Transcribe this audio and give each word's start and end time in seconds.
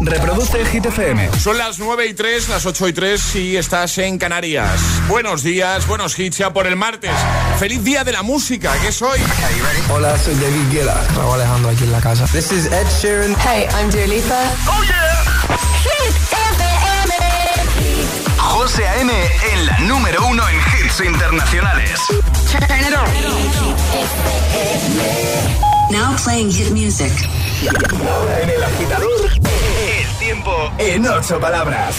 Reproduce 0.00 0.64
Hit 0.66 0.86
FM. 0.86 1.30
Son 1.38 1.56
las 1.56 1.78
9 1.78 2.06
y 2.06 2.14
3, 2.14 2.48
las 2.48 2.66
8 2.66 2.88
y 2.88 2.92
3 2.92 3.20
si 3.20 3.56
estás 3.56 3.96
en 3.98 4.18
Canarias. 4.18 4.80
Buenos 5.08 5.42
días, 5.42 5.86
buenos 5.86 6.18
hits 6.18 6.38
ya 6.38 6.52
por 6.52 6.66
el 6.66 6.76
martes. 6.76 7.12
Feliz 7.58 7.82
día 7.84 8.04
de 8.04 8.12
la 8.12 8.22
música, 8.22 8.72
que 8.80 8.88
es 8.88 9.00
hoy. 9.02 9.20
Hola, 9.90 10.18
soy 10.18 10.34
David 10.34 10.70
Guetta. 10.72 11.00
Raúl 11.16 11.34
Alejandro 11.34 11.70
aquí 11.70 11.84
en 11.84 11.92
la 11.92 12.00
casa. 12.00 12.26
This 12.26 12.52
is 12.52 12.66
Ed 12.66 12.86
Sheeran. 13.00 13.36
Hey, 13.44 13.66
I'm 13.74 13.90
Dua 13.90 14.06
Lipa. 14.06 14.42
¡Oh, 14.66 14.82
yeah! 14.84 15.22
Hit 15.82 16.14
FM. 16.56 17.14
José 18.38 18.86
A.M. 18.88 19.12
en 19.52 19.66
la 19.66 19.78
número 19.80 20.26
uno 20.26 20.42
en 20.48 20.56
hits 20.56 21.00
internacionales. 21.00 22.00
Turn 22.50 22.64
it 22.80 22.94
on. 22.94 23.08
Now 25.90 26.16
playing 26.16 26.50
hit 26.50 26.72
music. 26.72 27.12
En 28.42 28.50
el 28.50 28.62
agitador, 28.62 29.30
el 29.32 30.18
tiempo 30.18 30.72
en 30.78 31.06
ocho 31.06 31.38
palabras. 31.38 31.94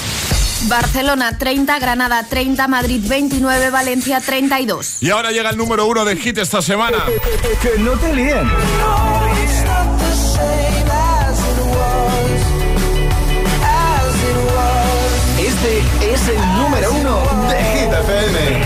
Barcelona 0.67 1.37
30, 1.37 1.79
Granada 1.79 2.25
30, 2.27 2.67
Madrid 2.67 3.01
29, 3.07 3.69
Valencia 3.69 4.19
32. 4.19 4.97
Y 5.01 5.09
ahora 5.09 5.31
llega 5.31 5.51
el 5.51 5.57
número 5.57 5.85
uno 5.87 6.03
de 6.03 6.17
hit 6.17 6.37
esta 6.37 6.61
semana. 6.61 7.05
Que 7.61 7.79
no 7.79 7.91
te 7.91 8.13
líen. 8.13 8.49
Este 15.39 16.13
es 16.13 16.27
el 16.27 16.57
número 16.57 16.91
uno 16.91 17.21
de 17.47 17.63
Hit 17.63 17.93
FM. 17.93 18.63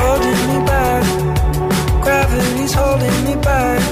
holding 0.00 0.48
me 0.48 0.64
back. 0.66 1.04
Gravity's 2.02 2.74
holding 2.74 3.24
me 3.24 3.36
back. 3.36 3.91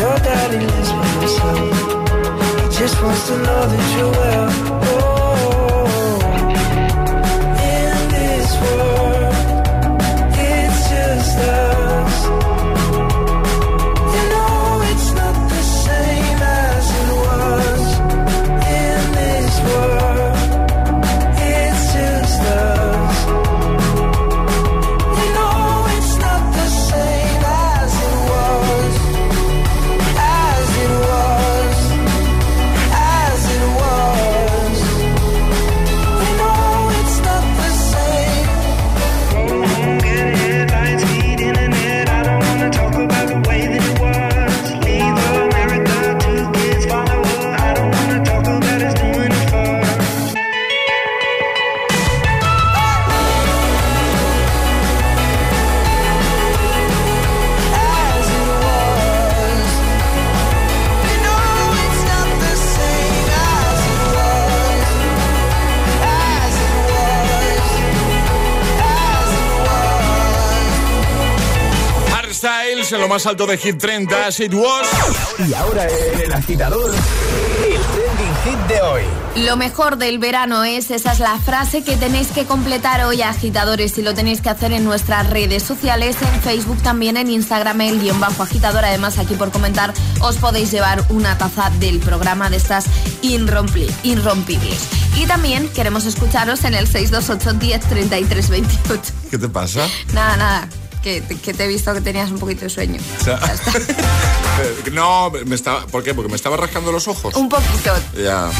Your 0.00 0.16
daddy 0.20 0.58
lives. 0.58 0.90
He 2.62 2.78
just 2.78 3.02
wants 3.02 3.26
to 3.28 3.36
know 3.36 3.66
that 3.66 3.96
you're 3.98 4.12
well. 4.12 4.89
Más 73.10 73.26
alto 73.26 73.44
de 73.44 73.58
Hit 73.58 73.76
30, 73.78 74.26
As 74.26 74.38
It 74.38 74.54
Was. 74.54 74.86
Y 75.44 75.52
ahora 75.52 75.84
en 75.88 76.20
el 76.20 76.32
agitador, 76.32 76.94
el 76.94 77.80
trending 77.80 78.34
hit 78.44 78.58
de 78.68 78.80
hoy. 78.82 79.02
Lo 79.34 79.56
mejor 79.56 79.96
del 79.96 80.20
verano 80.20 80.62
es, 80.62 80.92
esa 80.92 81.12
es 81.12 81.18
la 81.18 81.36
frase 81.40 81.82
que 81.82 81.96
tenéis 81.96 82.28
que 82.28 82.44
completar 82.44 83.04
hoy, 83.04 83.20
agitadores, 83.22 83.98
y 83.98 84.02
lo 84.02 84.14
tenéis 84.14 84.40
que 84.40 84.48
hacer 84.48 84.70
en 84.70 84.84
nuestras 84.84 85.28
redes 85.28 85.64
sociales, 85.64 86.18
en 86.22 86.40
Facebook, 86.40 86.80
también 86.82 87.16
en 87.16 87.28
Instagram, 87.30 87.80
el 87.80 88.00
guion 88.00 88.20
bajo 88.20 88.44
agitador. 88.44 88.84
Además, 88.84 89.18
aquí 89.18 89.34
por 89.34 89.50
comentar, 89.50 89.92
os 90.20 90.36
podéis 90.36 90.70
llevar 90.70 91.04
una 91.08 91.36
taza 91.36 91.68
del 91.80 91.98
programa 91.98 92.48
de 92.48 92.58
estas 92.58 92.84
irrompibles. 93.22 94.88
Y 95.16 95.26
también 95.26 95.68
queremos 95.70 96.06
escucharos 96.06 96.62
en 96.62 96.74
el 96.74 96.86
628 96.86 97.58
10 97.58 97.80
33 97.80 98.50
28. 98.50 99.12
¿Qué 99.32 99.38
te 99.38 99.48
pasa? 99.48 99.88
Nada, 100.12 100.36
nada, 100.36 100.68
que, 101.02 101.20
te- 101.20 101.36
que 101.36 101.54
te 101.54 101.64
he 101.64 101.68
visto 101.68 101.92
que 101.94 102.00
tenías 102.00 102.30
un 102.30 102.38
poquito 102.38 102.62
de 102.62 102.70
sueño. 102.70 103.00
O 103.20 103.24
sea, 103.24 103.38
eh, 104.62 104.90
no, 104.92 105.30
me 105.46 105.54
estaba, 105.54 105.86
¿por 105.86 106.02
qué? 106.02 106.14
Porque 106.14 106.28
me 106.30 106.36
estaba 106.36 106.56
rascando 106.56 106.92
los 106.92 107.08
ojos. 107.08 107.34
Un 107.34 107.48
poquito. 107.48 107.92
Ya. 108.22 108.50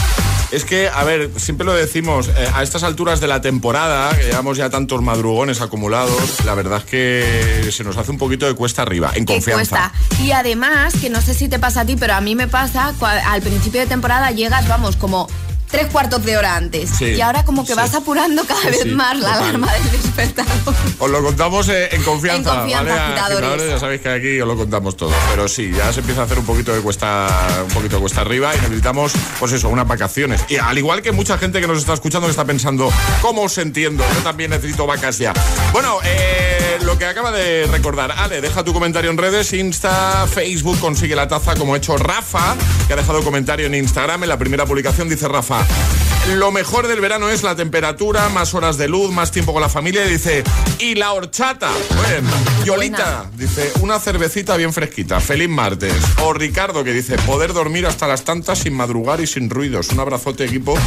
Es 0.50 0.64
que, 0.64 0.88
a 0.88 1.04
ver, 1.04 1.30
siempre 1.36 1.64
lo 1.64 1.72
decimos, 1.72 2.26
eh, 2.28 2.48
a 2.52 2.64
estas 2.64 2.82
alturas 2.82 3.20
de 3.20 3.28
la 3.28 3.40
temporada, 3.40 4.16
que 4.16 4.24
llevamos 4.24 4.56
ya 4.56 4.68
tantos 4.68 5.00
madrugones 5.00 5.60
acumulados, 5.60 6.44
la 6.44 6.54
verdad 6.56 6.78
es 6.78 6.84
que 6.86 7.70
se 7.70 7.84
nos 7.84 7.96
hace 7.96 8.10
un 8.10 8.18
poquito 8.18 8.46
de 8.46 8.54
cuesta 8.54 8.82
arriba, 8.82 9.12
en 9.14 9.26
confianza. 9.26 9.92
cuesta. 10.08 10.22
Y 10.24 10.32
además, 10.32 10.94
que 11.00 11.08
no 11.08 11.20
sé 11.20 11.34
si 11.34 11.48
te 11.48 11.60
pasa 11.60 11.82
a 11.82 11.84
ti, 11.84 11.94
pero 11.94 12.14
a 12.14 12.20
mí 12.20 12.34
me 12.34 12.48
pasa, 12.48 12.92
al 13.28 13.42
principio 13.42 13.80
de 13.80 13.86
temporada 13.86 14.32
llegas, 14.32 14.66
vamos, 14.66 14.96
como 14.96 15.28
tres 15.70 15.86
cuartos 15.88 16.24
de 16.24 16.36
hora 16.36 16.56
antes. 16.56 16.90
Sí, 16.90 17.04
y 17.06 17.20
ahora 17.20 17.44
como 17.44 17.62
que 17.64 17.72
sí. 17.72 17.76
vas 17.76 17.94
apurando 17.94 18.44
cada 18.44 18.62
vez 18.64 18.80
sí, 18.82 18.90
más 18.90 19.18
la 19.18 19.28
total. 19.32 19.42
alarma 19.42 19.72
del 19.74 19.90
despertador. 19.92 20.74
Os 20.98 21.10
lo 21.10 21.22
contamos 21.22 21.68
eh, 21.68 21.88
en 21.92 22.02
confianza, 22.02 22.50
En 22.52 22.58
confianza, 22.58 22.94
¿vale? 22.94 23.00
agitadores. 23.20 23.68
ya 23.70 23.78
sabéis 23.78 24.00
que 24.00 24.08
aquí 24.08 24.40
os 24.40 24.48
lo 24.48 24.56
contamos 24.56 24.96
todo. 24.96 25.12
Pero 25.30 25.48
sí, 25.48 25.72
ya 25.76 25.92
se 25.92 26.00
empieza 26.00 26.22
a 26.22 26.24
hacer 26.24 26.38
un 26.38 26.46
poquito 26.46 26.74
de 26.74 26.80
cuesta, 26.80 27.28
un 27.66 27.72
poquito 27.74 27.96
de 27.96 28.00
cuesta 28.00 28.20
arriba 28.22 28.54
y 28.54 28.60
necesitamos, 28.60 29.12
pues 29.38 29.52
eso, 29.52 29.68
unas 29.68 29.86
vacaciones. 29.86 30.42
Y 30.48 30.56
al 30.56 30.76
igual 30.78 31.02
que 31.02 31.12
mucha 31.12 31.38
gente 31.38 31.60
que 31.60 31.66
nos 31.66 31.78
está 31.78 31.94
escuchando 31.94 32.26
que 32.26 32.32
está 32.32 32.44
pensando, 32.44 32.90
¿cómo 33.22 33.42
os 33.42 33.58
entiendo? 33.58 34.04
Yo 34.14 34.20
también 34.22 34.50
necesito 34.50 34.86
vacas 34.86 35.18
ya. 35.18 35.32
Bueno, 35.72 35.98
eh, 36.04 36.78
lo 36.82 36.98
que 36.98 37.06
acaba 37.06 37.30
de 37.30 37.66
recordar, 37.70 38.12
Ale, 38.12 38.40
deja 38.40 38.64
tu 38.64 38.72
comentario 38.72 39.10
en 39.10 39.18
redes, 39.18 39.52
Insta, 39.52 40.26
Facebook, 40.26 40.78
consigue 40.80 41.14
la 41.14 41.28
taza 41.28 41.54
como 41.54 41.74
ha 41.74 41.76
hecho 41.76 41.96
Rafa, 41.96 42.56
que 42.86 42.92
ha 42.92 42.96
dejado 42.96 43.22
comentario 43.22 43.66
en 43.66 43.74
Instagram. 43.74 44.22
En 44.24 44.28
la 44.28 44.38
primera 44.38 44.66
publicación 44.66 45.08
dice 45.08 45.28
Rafa. 45.28 45.59
Rock. 45.60 46.09
Lo 46.28 46.52
mejor 46.52 46.86
del 46.86 47.00
verano 47.00 47.28
es 47.28 47.42
la 47.42 47.56
temperatura, 47.56 48.28
más 48.28 48.54
horas 48.54 48.78
de 48.78 48.88
luz, 48.88 49.10
más 49.10 49.32
tiempo 49.32 49.52
con 49.52 49.62
la 49.62 49.68
familia. 49.68 50.06
Y 50.06 50.10
dice, 50.10 50.44
y 50.78 50.94
la 50.94 51.12
horchata. 51.12 51.70
Bueno, 51.96 52.30
Yolita 52.64 53.28
dice, 53.36 53.72
una 53.80 53.98
cervecita 53.98 54.56
bien 54.56 54.72
fresquita. 54.72 55.18
Feliz 55.20 55.48
martes. 55.48 55.94
O 56.22 56.32
Ricardo 56.32 56.84
que 56.84 56.92
dice, 56.92 57.16
poder 57.18 57.52
dormir 57.52 57.86
hasta 57.86 58.06
las 58.06 58.24
tantas 58.24 58.60
sin 58.60 58.74
madrugar 58.74 59.20
y 59.20 59.26
sin 59.26 59.50
ruidos. 59.50 59.88
Un 59.90 60.00
abrazote, 60.00 60.44
equipo. 60.44 60.78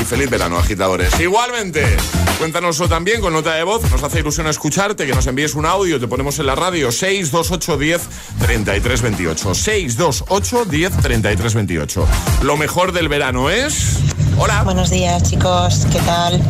Y 0.00 0.04
feliz 0.04 0.30
verano, 0.30 0.56
agitadores. 0.56 1.18
Igualmente, 1.20 1.84
cuéntanoslo 2.38 2.88
también 2.88 3.20
con 3.20 3.32
nota 3.32 3.54
de 3.54 3.64
voz. 3.64 3.82
Nos 3.90 4.02
hace 4.02 4.20
ilusión 4.20 4.46
escucharte, 4.46 5.06
que 5.06 5.14
nos 5.14 5.26
envíes 5.26 5.54
un 5.54 5.66
audio. 5.66 6.00
Te 6.00 6.08
ponemos 6.08 6.38
en 6.38 6.46
la 6.46 6.54
radio 6.54 6.90
628 6.90 7.76
10 7.76 8.00
33 8.40 9.02
28. 9.02 9.54
628 9.54 10.64
10 10.64 10.96
33 10.98 11.54
28. 11.54 12.08
Lo 12.42 12.56
mejor 12.56 12.92
del 12.92 13.08
verano 13.08 13.50
es. 13.50 13.98
Hola. 14.38 14.62
Buenos 14.64 14.90
días, 14.90 15.22
chicos. 15.22 15.86
¿Qué 15.90 15.98
tal? 16.00 16.40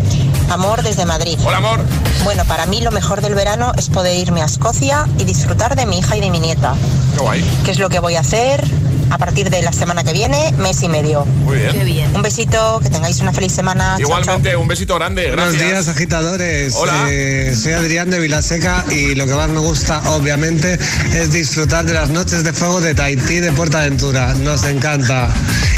Amor 0.50 0.82
desde 0.82 1.06
Madrid. 1.06 1.38
Hola, 1.44 1.58
amor. 1.58 1.80
Bueno, 2.24 2.44
para 2.46 2.66
mí 2.66 2.80
lo 2.80 2.90
mejor 2.90 3.20
del 3.20 3.34
verano 3.34 3.72
es 3.76 3.88
poder 3.88 4.16
irme 4.16 4.42
a 4.42 4.46
Escocia 4.46 5.06
y 5.18 5.24
disfrutar 5.24 5.76
de 5.76 5.86
mi 5.86 5.98
hija 5.98 6.16
y 6.16 6.20
de 6.20 6.30
mi 6.30 6.40
nieta. 6.40 6.74
Qué 7.14 7.20
guay. 7.20 7.44
¿Qué 7.64 7.70
es 7.70 7.78
lo 7.78 7.88
que 7.88 8.00
voy 8.00 8.16
a 8.16 8.20
hacer 8.20 8.64
a 9.10 9.18
partir 9.18 9.50
de 9.50 9.62
la 9.62 9.72
semana 9.72 10.04
que 10.04 10.12
viene? 10.12 10.52
Mes 10.58 10.82
y 10.82 10.88
medio. 10.88 11.24
Muy 11.24 11.58
bien. 11.58 11.72
Qué 11.72 11.84
bien. 11.84 12.14
Un 12.14 12.22
besito, 12.22 12.80
que 12.82 12.90
tengáis 12.90 13.20
una 13.20 13.32
feliz 13.32 13.52
semana. 13.52 13.96
Chao, 13.98 14.00
Igualmente, 14.00 14.56
un 14.56 14.68
besito 14.68 14.94
grande. 14.96 15.30
Gracias. 15.30 15.54
Buenos 15.54 15.70
días, 15.70 15.88
agitadores. 15.88 16.74
Hola. 16.76 17.06
Eh, 17.08 17.54
soy 17.60 17.72
Adrián 17.72 18.10
de 18.10 18.18
Vilaseca 18.18 18.84
y 18.90 19.14
lo 19.14 19.26
que 19.26 19.34
más 19.34 19.48
me 19.48 19.60
gusta, 19.60 20.02
obviamente, 20.10 20.78
es 21.14 21.32
disfrutar 21.32 21.84
de 21.84 21.94
las 21.94 22.10
noches 22.10 22.44
de 22.44 22.52
fuego 22.52 22.80
de 22.80 22.94
Tahití 22.94 23.40
de 23.40 23.52
Portaventura. 23.52 24.34
Nos 24.34 24.64
encanta. 24.64 25.28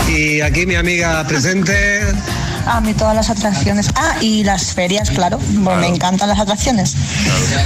Y 0.08 0.40
aquí 0.40 0.66
mi 0.66 0.76
amiga 0.76 1.24
presente. 1.26 2.02
A 2.68 2.80
mí 2.80 2.92
todas 2.92 3.14
las 3.14 3.30
atracciones. 3.30 3.88
Ah, 3.94 4.16
y 4.20 4.44
las 4.44 4.74
ferias, 4.74 5.10
claro. 5.10 5.38
Bueno, 5.40 5.80
Me 5.80 5.86
encantan 5.88 6.28
las 6.28 6.38
atracciones. 6.38 6.94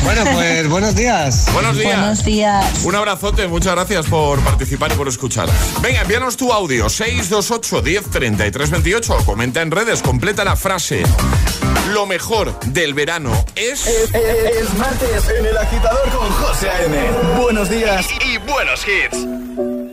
Bueno, 0.04 0.22
pues 0.32 0.68
buenos 0.68 0.94
días. 0.94 1.46
Buenos 1.52 1.76
días. 1.76 1.98
Buenos 1.98 2.24
días. 2.24 2.84
Un 2.84 2.94
abrazote, 2.94 3.48
muchas 3.48 3.74
gracias 3.74 4.06
por 4.06 4.40
participar 4.40 4.92
y 4.92 4.94
por 4.94 5.08
escuchar. 5.08 5.48
Venga, 5.80 6.02
envíanos 6.02 6.36
tu 6.36 6.52
audio 6.52 6.88
628 6.88 7.82
10 7.82 8.10
33 8.10 8.70
28. 8.70 9.16
Comenta 9.24 9.60
en 9.60 9.70
redes, 9.70 10.02
completa 10.02 10.44
la 10.44 10.56
frase. 10.56 11.02
Lo 11.90 12.06
mejor 12.06 12.58
del 12.66 12.94
verano 12.94 13.32
es. 13.56 13.86
Es 13.86 14.74
martes 14.78 15.28
en 15.38 15.46
el 15.46 15.56
agitador 15.56 16.08
con 16.10 16.30
José 16.30 16.70
A.M. 16.70 16.96
Buenos 17.42 17.68
días 17.68 18.06
y 18.24 18.38
buenos 18.38 18.82
hits. 18.86 19.41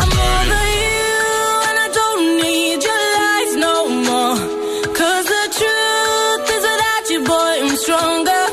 I'm 0.00 0.12
over 0.16 0.64
you, 0.80 1.12
and 1.68 1.78
I 1.84 1.88
don't 1.98 2.24
need 2.42 2.80
your 2.88 3.02
lies 3.16 3.52
no 3.64 3.74
the 5.34 5.44
truth 5.58 6.48
is 6.56 6.64
you, 7.12 7.20
boy, 7.24 7.52
I'm 7.64 7.76
stronger. 7.84 8.44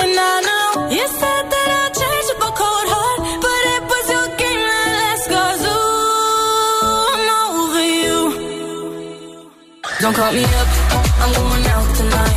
And 0.00 0.12
I 0.16 0.34
know 0.48 0.68
you 0.96 1.06
said 1.20 1.44
that 1.52 1.68
I'd 1.80 1.92
change 2.00 2.28
a 2.48 2.50
cold 2.60 2.88
heart, 2.94 3.20
but 3.44 3.62
it 3.74 3.82
was 3.92 4.04
your 4.14 4.28
game 4.40 4.64
that 4.72 4.96
I'm 7.12 7.28
over 7.36 7.86
you. 8.04 8.18
Don't 10.00 10.14
call 10.16 10.32
me 10.32 10.44
up, 10.44 10.69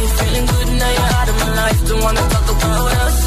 tonight. 0.07 0.19
Feeling 0.19 0.45
good 0.45 0.69
now 0.79 0.91
you're 0.91 1.13
out 1.19 1.29
of 1.29 1.35
my 1.39 1.55
life. 1.55 1.87
Don't 1.87 2.01
wanna 2.01 2.21
talk 2.29 2.47
about 2.55 2.91
us. 3.05 3.17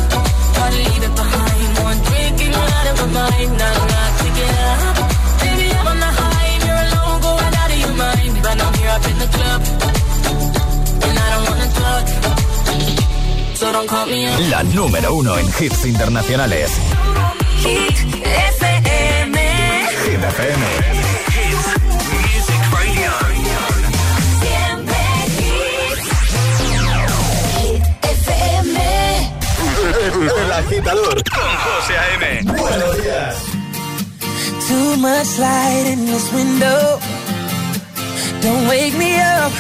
Gotta 0.56 0.76
leave 0.76 1.04
it 1.08 1.14
behind. 1.14 1.68
One 1.88 1.98
drink 2.08 2.36
and 2.44 2.52
you're 2.54 2.70
out 2.78 2.86
of 2.90 2.96
my 3.00 3.08
mind. 3.20 3.50
Not 3.58 3.76
not 3.92 4.12
to 4.20 4.28
get 4.38 4.54
up. 4.70 4.96
Baby, 5.42 5.66
I'm 5.78 5.86
on 5.86 5.98
the 6.00 6.12
high 6.20 6.48
and 6.54 6.62
you're 6.66 6.82
alone, 6.86 7.20
going 7.26 7.54
out 7.60 7.70
of 7.74 7.78
your 7.84 7.94
mind. 8.04 8.34
But 8.42 8.56
I'm 8.64 8.74
here 8.74 8.92
up 8.96 9.04
in 9.10 9.18
the 9.24 9.28
club, 9.36 9.60
and 11.06 11.16
I 11.24 11.26
don't 11.32 11.44
wanna 11.50 11.68
talk. 11.80 12.04
So 13.56 13.72
don't 13.72 13.88
call 13.88 14.06
me 14.06 14.26
up. 14.26 14.40
La 14.50 14.62
número 14.62 15.14
uno 15.14 15.38
en 15.38 15.46
hits 15.58 15.84
internacionales. 15.84 16.70
Hit 17.62 17.96
FM. 18.24 19.36
Hit 20.04 20.22
FM. 20.22 21.05
El 30.42 30.52
agitador 30.52 31.22
con 31.24 31.50
José 31.64 31.98
A.M. 31.98 32.42
Buenos 32.44 33.02
días. 33.02 33.36
Too 34.66 34.96
much 34.96 35.38
light 35.38 35.86
in 35.86 36.06
this 36.06 36.32
window. 36.32 36.98
Don't 38.40 38.66
wake 38.66 38.96
me 38.96 39.20
up. 39.20 39.52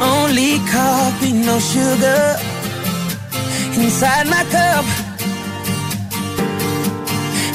Only 0.00 0.58
coffee, 0.70 1.32
no 1.32 1.60
sugar. 1.60 2.36
Inside 3.76 4.26
my 4.26 4.44
cup. 4.50 4.84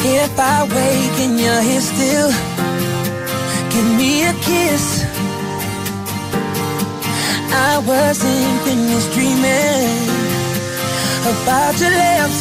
If 0.06 0.40
I 0.40 0.64
wake 0.64 1.20
and 1.26 1.40
you're 1.40 1.62
here 1.62 1.82
still, 1.82 2.32
give 3.72 3.88
me 3.98 4.24
a 4.24 4.34
kiss. 4.48 5.04
I 7.52 7.80
wasn't 7.86 8.62
finished 8.64 9.12
dreaming 9.14 10.17
about 11.28 11.80
your 11.82 11.92
lips. 11.92 12.40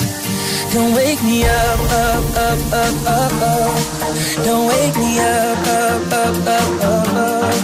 Don't 0.73 0.95
wake 0.95 1.23
me 1.23 1.45
up, 1.45 1.81
up, 2.05 2.25
up, 2.47 2.61
up, 2.83 2.97
up, 3.19 3.33
up. 3.43 3.77
Don't 4.45 4.67
wake 4.69 4.97
me 4.97 5.19
up, 5.19 5.67
up, 5.67 6.13
up, 6.13 6.37
up, 6.59 6.85
up, 6.93 7.09
up. 7.27 7.55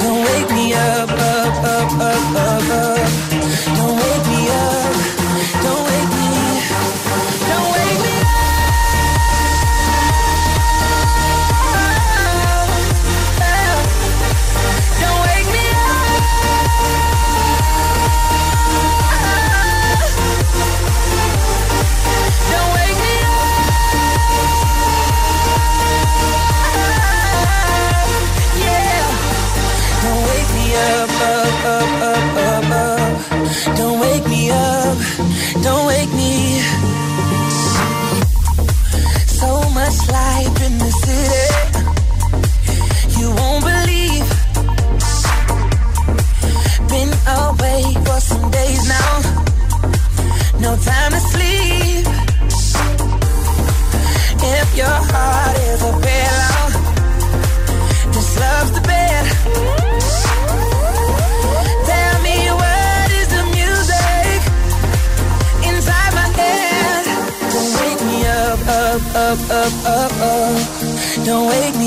Don't 0.00 0.20
wake 0.26 0.50
me 0.58 0.74
up, 0.74 1.10
up, 1.10 1.56
up, 1.74 1.92
up, 2.10 2.24
up, 2.46 2.68
up. 2.80 3.06
Don't 3.78 3.96
wake 4.02 4.26
me 4.32 4.42
up. 4.64 4.94
Don't 5.64 5.85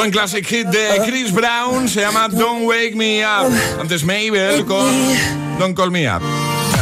Buen 0.00 0.12
classic 0.12 0.46
hit 0.46 0.66
de 0.68 1.02
Chris 1.04 1.30
Brown, 1.30 1.86
se 1.86 2.00
llama 2.00 2.26
Don't 2.26 2.66
Wake 2.66 2.94
Me 2.94 3.22
Up. 3.22 3.52
Antes 3.78 4.02
Mabel 4.02 4.64
con 4.64 4.90
Don't 5.58 5.76
Call 5.76 5.90
Me 5.90 6.10
Up. 6.10 6.22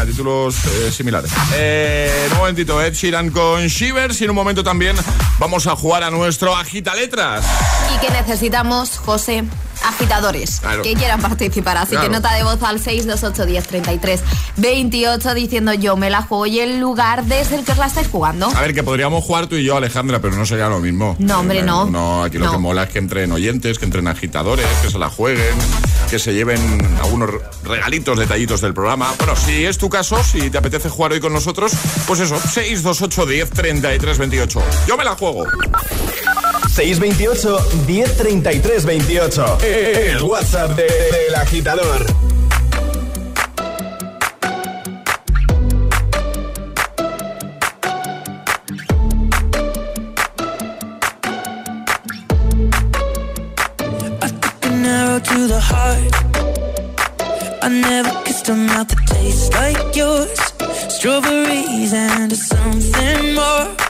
Títulos 0.06 0.54
eh, 0.64 0.92
similares. 0.92 1.32
Eh, 1.56 2.26
en 2.26 2.32
un 2.34 2.38
momentito, 2.38 2.80
Ed 2.80 2.94
Sheeran 2.94 3.30
con 3.30 3.66
Shivers 3.66 4.20
y 4.20 4.24
en 4.24 4.30
un 4.30 4.36
momento 4.36 4.62
también 4.62 4.94
vamos 5.40 5.66
a 5.66 5.74
jugar 5.74 6.04
a 6.04 6.10
nuestro 6.12 6.54
Agita 6.54 6.94
Letras. 6.94 7.44
Y 7.92 7.98
que 7.98 8.12
necesitamos, 8.12 8.98
José, 8.98 9.42
agitadores 9.84 10.60
Claro. 10.60 10.82
que 10.82 10.94
quieran 10.94 11.20
participar. 11.20 11.76
Así 11.76 11.90
Claro. 11.90 12.06
que 12.06 12.12
nota 12.12 12.34
de 12.34 12.42
voz 12.42 12.62
al 12.62 12.80
628 12.80 13.46
10 13.46 13.66
33 13.66 14.20
28 14.56 15.34
diciendo 15.34 15.72
yo 15.74 15.96
me 15.96 16.10
la 16.10 16.22
juego 16.22 16.46
y 16.46 16.60
el 16.60 16.80
lugar 16.80 17.24
desde 17.24 17.56
el 17.56 17.64
que 17.64 17.72
os 17.72 17.78
la 17.78 17.86
estáis 17.86 18.08
jugando. 18.08 18.46
A 18.54 18.60
ver, 18.60 18.74
que 18.74 18.82
podríamos 18.82 19.24
jugar 19.24 19.46
tú 19.46 19.56
y 19.56 19.64
yo, 19.64 19.76
Alejandra, 19.76 20.20
pero 20.20 20.36
no 20.36 20.46
sería 20.46 20.68
lo 20.68 20.80
mismo. 20.80 21.16
No, 21.18 21.40
hombre, 21.40 21.60
Eh, 21.60 21.62
no. 21.62 21.86
No, 21.86 22.22
aquí 22.24 22.38
lo 22.38 22.46
No. 22.46 22.52
que 22.52 22.58
mola 22.58 22.84
es 22.84 22.90
que 22.90 22.98
entren 22.98 23.30
oyentes, 23.32 23.78
que 23.78 23.84
entren 23.84 24.06
agitadores, 24.08 24.66
que 24.82 24.90
se 24.90 24.98
la 24.98 25.08
jueguen, 25.10 25.54
que 26.10 26.18
se 26.18 26.32
lleven 26.34 26.58
algunos 27.02 27.30
regalitos, 27.64 28.18
detallitos 28.18 28.60
del 28.60 28.74
programa. 28.74 29.12
Bueno, 29.18 29.34
si 29.36 29.64
es 29.64 29.78
tu 29.78 29.88
caso, 29.88 30.22
si 30.24 30.50
te 30.50 30.58
apetece 30.58 30.88
jugar 30.88 31.12
hoy 31.12 31.20
con 31.20 31.32
nosotros, 31.32 31.72
pues 32.06 32.20
eso, 32.20 32.38
628 32.40 33.26
10 33.26 33.50
33 33.50 34.18
28. 34.18 34.62
Yo 34.86 34.96
me 34.96 35.04
la 35.04 35.14
juego. 35.14 35.44
628 36.78 37.58
1033 37.88 38.80
28. 38.82 39.56
El 40.14 40.22
WhatsApp 40.22 40.76
de- 40.76 40.86
del 40.86 41.34
agitador. 41.34 42.06
an 54.62 54.84
arrow 54.84 55.18
to 55.18 55.46
the 55.48 55.60
heart. 55.60 56.14
I 57.62 57.68
never 57.68 58.10
kissed 58.24 58.48
a 58.48 58.54
mouth 58.54 58.88
that 58.88 59.06
tastes 59.06 59.50
like 59.52 59.96
yours. 59.96 60.38
Strawberries 60.94 61.92
and 61.92 62.32
something 62.36 63.34
more. 63.34 63.87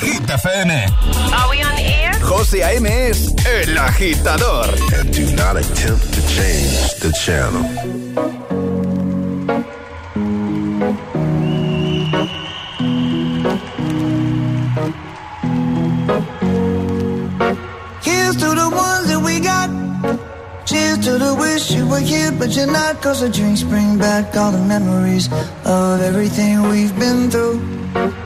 Hit 0.00 0.22
FM. 0.28 0.70
Are 1.32 1.50
we 1.50 1.62
on 1.62 1.78
air? 1.78 2.12
José 2.20 2.62
A.M. 2.62 2.86
es 2.86 3.34
el 3.46 3.78
agitador. 3.78 4.68
And 4.94 5.12
do 5.12 5.34
not 5.34 5.56
attempt 5.56 6.12
to 6.12 6.20
change 6.28 6.94
the 7.00 7.12
channel. 7.12 7.62
Here's 18.02 18.36
to 18.36 18.48
the 18.54 18.68
ones 18.70 19.08
that 19.08 19.22
we 19.24 19.40
got. 19.40 19.70
Cheers 20.66 20.98
to 21.06 21.12
the 21.18 21.34
wish 21.34 21.70
you 21.70 21.88
were 21.88 22.00
here, 22.00 22.32
but 22.32 22.54
you're 22.54 22.70
not. 22.70 23.00
Cause 23.00 23.20
the 23.20 23.30
drinks 23.30 23.62
bring 23.62 23.98
back 23.98 24.36
all 24.36 24.52
the 24.52 24.62
memories 24.62 25.28
of 25.64 26.00
everything 26.02 26.62
we've 26.68 26.96
been 26.98 27.30
through. 27.30 28.25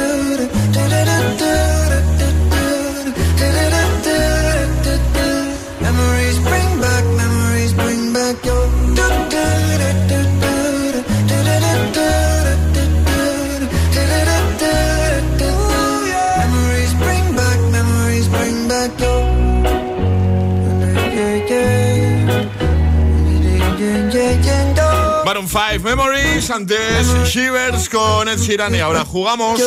Baron 25.81 25.83
5 25.83 25.83
Memories, 25.83 26.49
antes 26.51 27.07
Shivers 27.25 27.89
con 27.89 28.27
Ed 28.27 28.37
Sheeran 28.39 28.75
y 28.75 28.79
ahora 28.79 29.03
jugamos. 29.05 29.61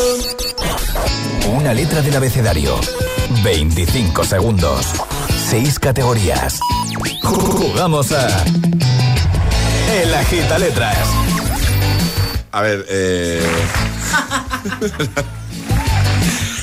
Una 1.48 1.74
letra 1.74 2.02
del 2.02 2.16
abecedario. 2.16 2.78
25 3.42 4.24
segundos. 4.24 4.86
6 5.50 5.78
categorías. 5.78 6.60
Jugamos 7.22 8.12
a. 8.12 8.44
El 9.92 10.14
Agita 10.14 10.58
Letras. 10.58 11.08
A 12.52 12.62
ver, 12.62 12.86
eh. 12.88 13.42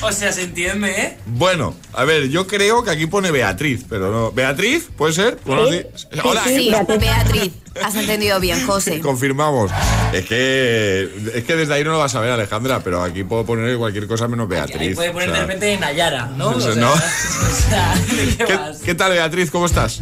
O 0.03 0.11
sea, 0.11 0.31
se 0.31 0.43
entiende, 0.43 0.89
¿eh? 0.89 1.17
Bueno, 1.27 1.75
a 1.93 2.03
ver, 2.05 2.29
yo 2.29 2.47
creo 2.47 2.83
que 2.83 2.89
aquí 2.89 3.05
pone 3.05 3.29
Beatriz, 3.29 3.85
pero 3.87 4.11
no. 4.11 4.31
¿Beatriz? 4.31 4.89
¿Puede 4.97 5.13
ser? 5.13 5.37
Hola, 5.45 6.43
Sí, 6.45 6.71
Beatriz. 6.99 7.51
Has 7.81 7.95
entendido 7.95 8.39
bien, 8.39 8.65
José. 8.65 8.99
confirmamos. 8.99 9.71
Es 10.11 10.25
que 10.25 11.09
es 11.35 11.43
que 11.43 11.55
desde 11.55 11.73
ahí 11.75 11.83
no 11.83 11.91
lo 11.91 11.99
vas 11.99 12.15
a 12.15 12.19
ver, 12.19 12.31
Alejandra, 12.31 12.81
pero 12.83 13.03
aquí 13.03 13.23
puedo 13.23 13.45
poner 13.45 13.77
cualquier 13.77 14.07
cosa 14.07 14.27
menos 14.27 14.47
Beatriz. 14.49 14.89
Ahí 14.89 14.95
puede 14.95 15.11
poner 15.11 15.29
O 15.29 15.31
sea, 15.31 15.41
de 15.41 15.47
repente 15.47 15.77
Nayara, 15.77 16.25
¿no? 16.35 16.49
O 16.49 16.59
sea, 16.59 16.75
No. 16.75 16.91
o 16.93 16.97
sea, 17.69 17.93
¿de 17.95 18.37
qué 18.45 18.59
qué 18.83 18.95
tal, 18.95 19.11
Beatriz? 19.11 19.51
¿Cómo 19.51 19.67
estás? 19.67 20.01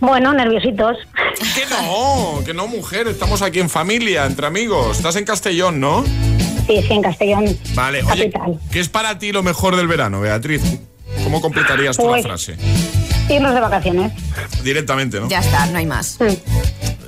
Bueno, 0.00 0.32
nerviositos. 0.32 0.96
Que 1.54 1.66
no, 1.70 2.42
que 2.44 2.52
no, 2.54 2.66
mujer. 2.66 3.06
Estamos 3.06 3.42
aquí 3.42 3.60
en 3.60 3.70
familia, 3.70 4.26
entre 4.26 4.46
amigos. 4.46 4.96
Estás 4.96 5.16
en 5.16 5.24
Castellón, 5.24 5.78
¿no? 5.78 6.04
Sí, 6.70 6.82
sí, 6.86 6.92
en 6.92 7.02
Castellón. 7.02 7.58
Vale, 7.74 8.02
oye, 8.04 8.30
Capital. 8.30 8.60
¿qué 8.70 8.78
es 8.78 8.88
para 8.88 9.18
ti 9.18 9.32
lo 9.32 9.42
mejor 9.42 9.74
del 9.74 9.88
verano, 9.88 10.20
Beatriz? 10.20 10.62
¿Cómo 11.24 11.40
completarías 11.40 11.96
tú 11.96 12.04
la 12.04 12.10
Pues- 12.10 12.22
frase? 12.22 12.56
Irnos 13.28 13.54
de 13.54 13.60
vacaciones. 13.60 14.12
Directamente, 14.62 15.18
¿no? 15.20 15.28
Ya 15.28 15.40
está, 15.40 15.66
no 15.66 15.78
hay 15.78 15.86
más. 15.86 16.18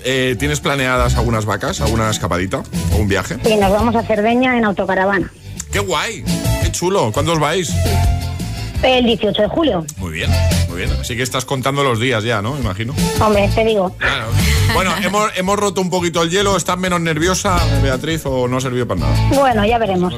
Eh, 0.05 0.35
¿Tienes 0.39 0.59
planeadas 0.61 1.15
algunas 1.17 1.45
vacas, 1.45 1.81
alguna 1.81 2.11
escapadita 2.11 2.63
o 2.93 2.97
un 2.97 3.07
viaje? 3.09 3.37
Y 3.45 3.55
nos 3.57 3.71
vamos 3.73 3.95
a 3.95 4.03
Cerdeña 4.03 4.57
en 4.59 4.65
autocaravana. 4.65 5.31
¡Qué 5.73 5.79
guay! 5.79 6.25
¡Qué 6.63 6.73
chulo! 6.73 7.13
¿Cuándo 7.13 7.33
os 7.35 7.39
vais? 7.39 7.73
El 8.83 9.05
18 9.05 9.43
de 9.43 9.49
julio. 9.49 9.87
Muy 9.99 10.13
bien, 10.13 10.31
bien. 10.87 11.01
Así 11.01 11.17
que 11.17 11.23
estás 11.23 11.45
contando 11.45 11.83
los 11.83 12.01
días 12.01 12.25
ya, 12.25 12.43
¿no? 12.43 12.59
Imagino. 12.59 12.95
Hombre, 13.21 13.49
te 13.55 13.65
digo. 13.65 13.95
Claro. 13.99 14.27
Bueno, 14.75 14.93
hemos, 15.03 15.31
hemos 15.37 15.59
roto 15.59 15.81
un 15.81 15.91
poquito 15.91 16.23
el 16.23 16.31
hielo. 16.31 16.57
¿Estás 16.57 16.79
menos 16.79 17.01
nerviosa, 17.01 17.59
Beatriz, 17.83 18.23
o 18.25 18.49
no 18.49 18.57
ha 18.57 18.61
servido 18.61 18.87
para 18.87 19.01
nada? 19.01 19.29
Bueno, 19.35 19.65
ya 19.65 19.79
veremos. 19.79 20.15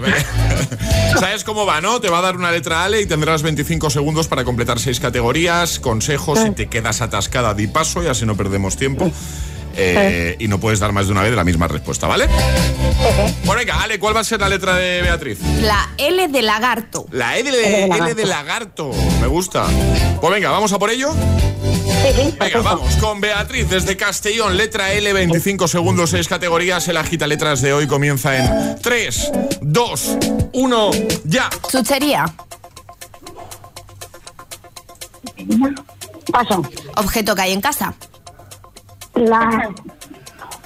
¿Sabes 1.18 1.44
cómo 1.44 1.66
va, 1.66 1.80
no? 1.80 2.00
Te 2.00 2.08
va 2.08 2.18
a 2.18 2.22
dar 2.22 2.36
una 2.36 2.50
letra 2.50 2.84
Ale 2.84 3.00
y 3.00 3.06
tendrás 3.06 3.42
25 3.42 3.90
segundos 3.90 4.28
para 4.28 4.44
completar 4.44 4.78
seis 4.78 5.00
categorías, 5.00 5.78
consejos, 5.80 6.40
si 6.40 6.50
te 6.52 6.66
quedas 6.66 7.00
atascada, 7.00 7.54
di 7.54 7.66
paso 7.66 8.02
y 8.02 8.06
así 8.06 8.26
no 8.26 8.36
perdemos 8.36 8.76
tiempo. 8.76 9.10
Eh, 9.76 10.36
y 10.38 10.48
no 10.48 10.58
puedes 10.58 10.80
dar 10.80 10.92
más 10.92 11.06
de 11.06 11.12
una 11.12 11.22
vez 11.22 11.34
la 11.34 11.44
misma 11.44 11.68
respuesta, 11.68 12.06
¿vale? 12.06 12.28
Bueno, 13.44 13.60
venga, 13.60 13.82
Ale, 13.82 13.98
¿cuál 13.98 14.16
va 14.16 14.20
a 14.20 14.24
ser 14.24 14.40
la 14.40 14.48
letra 14.48 14.76
de 14.76 15.02
Beatriz? 15.02 15.40
La 15.60 15.90
L 15.98 16.28
de 16.28 16.42
lagarto. 16.42 17.06
La 17.10 17.36
L 17.36 17.50
de, 17.50 17.84
L 17.84 18.14
de 18.14 18.26
lagarto. 18.26 18.92
Me 19.20 19.26
gusta. 19.26 19.66
Pues 20.20 20.32
venga, 20.32 20.50
vamos 20.50 20.72
a 20.72 20.78
por 20.78 20.90
ello. 20.90 21.12
Venga, 22.38 22.60
vamos 22.60 22.96
con 22.96 23.20
Beatriz 23.20 23.68
desde 23.68 23.96
Castellón, 23.96 24.56
letra 24.56 24.92
L, 24.92 25.12
25 25.12 25.68
segundos, 25.68 26.10
6 26.10 26.28
categorías. 26.28 26.86
El 26.88 26.96
agita 26.96 27.26
letras 27.26 27.62
de 27.62 27.72
hoy 27.72 27.86
comienza 27.86 28.36
en 28.36 28.78
3, 28.80 29.32
2, 29.60 30.18
1, 30.52 30.90
ya. 31.24 31.48
Chuchería. 31.70 32.26
Paso. 36.30 36.62
Objeto 36.96 37.34
que 37.34 37.42
hay 37.42 37.52
en 37.52 37.60
casa. 37.60 37.94
La. 39.14 39.70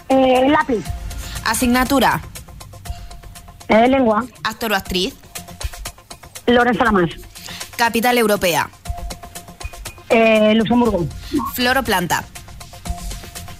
Eh, 0.09 0.49
lápiz. 0.49 0.85
Asignatura. 1.45 2.21
Eh, 3.69 3.89
lengua. 3.89 4.25
Actor 4.45 4.73
o 4.73 4.77
actriz. 4.77 5.15
Lorenzo 6.47 6.85
Lamas. 6.85 7.11
Capital 7.77 8.17
europea. 8.19 8.69
Eh, 10.09 10.55
Luxemburgo. 10.55 11.07
Flor 11.55 11.79
o 11.79 11.83
planta. 11.83 12.25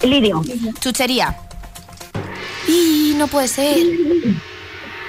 Lidio. 0.03 0.43
Chuchería. 0.81 1.37
Y 2.67 3.15
no 3.17 3.27
puede 3.27 3.49
ser. 3.49 3.77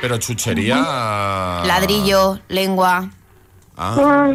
Pero 0.01 0.17
chuchería. 0.17 1.61
Ladrillo, 1.65 2.39
lengua. 2.49 3.09
Ah. 3.77 4.29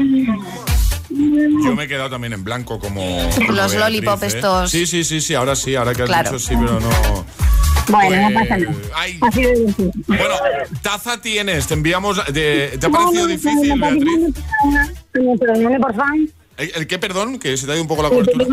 Yo 1.64 1.74
me 1.76 1.84
he 1.84 1.88
quedado 1.88 2.10
también 2.10 2.32
en 2.32 2.44
blanco 2.44 2.78
como. 2.78 3.00
como 3.36 3.52
Los 3.52 3.74
lollipop 3.74 4.22
¿eh? 4.22 4.26
estos. 4.26 4.70
Sí, 4.70 4.86
sí, 4.86 5.04
sí, 5.04 5.20
sí, 5.20 5.34
ahora 5.34 5.54
sí, 5.56 5.74
ahora 5.76 5.94
que 5.94 6.02
has 6.02 6.08
Claro. 6.08 6.30
dicho 6.30 6.38
sí, 6.44 6.54
pero 6.58 6.80
no. 6.80 7.24
Bueno, 7.88 8.16
no 8.30 8.34
Pues, 8.34 8.48
pasa 8.48 8.56
nada. 8.58 8.76
ay. 8.94 9.18
Ha 9.20 9.30
sido 9.30 9.52
divertido. 9.52 9.90
Bueno, 10.06 10.34
taza 10.82 11.20
tienes, 11.20 11.66
te 11.66 11.74
enviamos. 11.74 12.20
de- 12.32 12.76
¿Te 12.80 12.86
ha 12.86 12.90
parecido 12.90 13.26
difícil, 13.26 13.78
Beatriz? 13.80 14.34
Perdóname, 15.12 15.78
por 15.80 15.94
favor. 15.94 16.18
¿El, 16.56 16.72
el 16.74 16.86
qué, 16.86 16.98
perdón? 16.98 17.38
Que 17.38 17.56
se 17.56 17.66
te 17.66 17.72
ha 17.72 17.74
ido 17.74 17.82
un 17.82 17.88
poco 17.88 18.02
la 18.02 18.08
cobertura. 18.10 18.44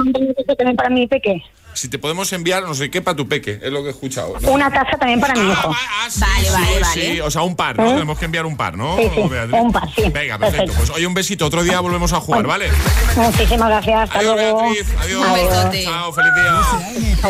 también 0.58 0.76
para 0.76 0.90
mi 0.90 1.08
peque. 1.08 1.42
Si 1.74 1.88
te 1.88 1.98
podemos 1.98 2.32
enviar, 2.34 2.64
no 2.64 2.74
sé 2.76 2.92
qué, 2.92 3.02
para 3.02 3.16
tu 3.16 3.28
peque, 3.30 3.60
es 3.62 3.72
lo 3.72 3.82
que 3.82 3.88
he 3.90 3.92
escuchado. 3.92 4.36
¿no? 4.42 4.52
Una 4.52 4.70
taza 4.70 4.98
también 4.98 5.22
para 5.22 5.34
mi 5.36 5.50
hijo. 5.50 5.70
vale, 5.70 6.50
vale, 6.50 6.80
vale. 6.82 6.86
Sí, 6.94 7.22
o 7.22 7.32
sea, 7.32 7.44
un 7.44 7.56
par, 7.56 7.78
¿no? 7.78 7.86
¿Eh? 7.86 7.94
Tenemos 7.94 8.20
que 8.20 8.26
enviar 8.26 8.46
un 8.46 8.58
par, 8.58 8.76
¿no? 8.76 8.98
Sí, 8.98 9.04
sí, 9.16 9.22
Beatriz? 9.30 9.62
un 9.62 9.72
par, 9.72 9.90
sí. 9.96 10.02
Venga, 10.12 10.38
perfecto. 10.38 10.40
Perfecto. 10.40 10.74
Pues 10.78 10.90
oye, 10.90 11.08
un 11.08 11.14
besito. 11.14 11.46
Otro 11.46 11.64
día 11.64 11.80
volvemos 11.80 12.12
a 12.12 12.20
jugar, 12.20 12.46
¿vale? 12.46 12.70
Muchísimas 13.16 13.70
gracias. 13.70 14.02
Hasta 14.02 14.20
Adiós, 14.20 14.36
luego. 14.36 14.62
Beatriz. 14.64 14.96
Adiós. 15.00 15.26
Adiós. 15.28 15.84
Chao, 15.86 16.14
feliz 16.14 16.32
día. 16.36 17.22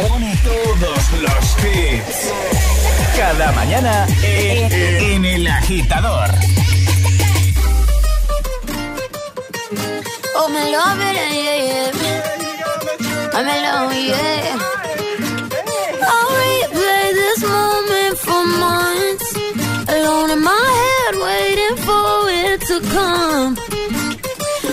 Todos 0.43 1.11
los 1.21 1.57
hits. 1.63 2.31
Cada 3.15 3.51
mañana 3.51 4.07
en, 4.23 4.71
en 4.71 5.25
el 5.25 5.47
agitador. 5.47 6.29
Oh, 10.33 10.47
me 10.49 10.63
love 10.75 10.99
it, 10.99 11.15
yeah, 11.15 11.33
yeah. 11.67 11.91
Oh, 12.63 13.37
I'm 13.37 13.47
in 13.47 13.61
love, 13.63 13.93
yeah. 13.93 14.57
I'll 16.11 16.31
replay 16.41 17.05
this 17.21 17.41
moment 17.43 18.15
for 18.25 18.43
months. 18.63 19.27
Alone 19.89 20.29
in 20.31 20.41
my 20.41 20.67
head, 20.81 21.13
waiting 21.27 21.75
for 21.85 22.29
it 22.29 22.59
to 22.69 22.75
come. 22.95 23.57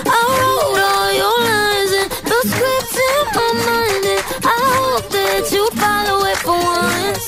I 0.06 0.20
wrote 0.38 0.82
all 0.92 1.10
your 1.22 1.38
lines 1.50 1.92
and 2.00 2.10
the 2.30 2.40
scripts 2.50 2.96
in 3.08 3.22
my 3.38 3.50
mind, 3.68 4.04
and 4.14 4.22
I 4.46 4.58
hope 4.78 5.06
that 5.10 5.44
you 5.54 5.64
follow 5.82 6.18
it 6.30 6.38
for 6.46 6.58
once. 6.58 7.26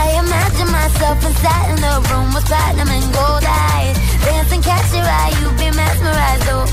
I 0.00 0.04
imagine 0.22 0.70
myself 0.70 1.18
inside 1.26 1.68
in 1.74 1.78
the 1.82 1.94
room 2.08 2.28
with 2.34 2.46
platinum 2.46 2.88
and 2.88 3.12
gold 3.12 3.44
eyes. 3.44 4.07
Dancing, 4.28 4.60
catch 4.60 4.92
your 4.92 5.08
eye, 5.20 5.32
you 5.40 5.48
be 5.56 5.68
mesmerized, 5.74 6.48
oh. 6.52 6.66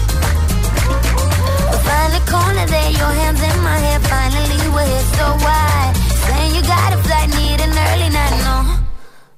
Find 1.87 2.11
a 2.19 2.23
corner 2.29 2.65
there, 2.67 2.91
your 2.91 3.13
hands 3.19 3.41
in 3.49 3.57
my 3.63 3.77
hair. 3.85 3.99
Finally, 4.01 4.59
we're 4.75 4.85
here, 4.85 5.07
so 5.15 5.25
why? 5.45 5.93
Saying 6.27 6.55
you 6.55 6.61
got 6.63 6.91
a 6.91 6.97
flight, 7.05 7.29
need 7.39 7.61
an 7.61 7.71
early 7.87 8.09
night, 8.09 8.35
no. 8.47 8.57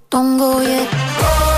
Don't 0.10 0.38
go 0.39 0.62
yet. 0.62 0.89
Oh, 0.91 1.57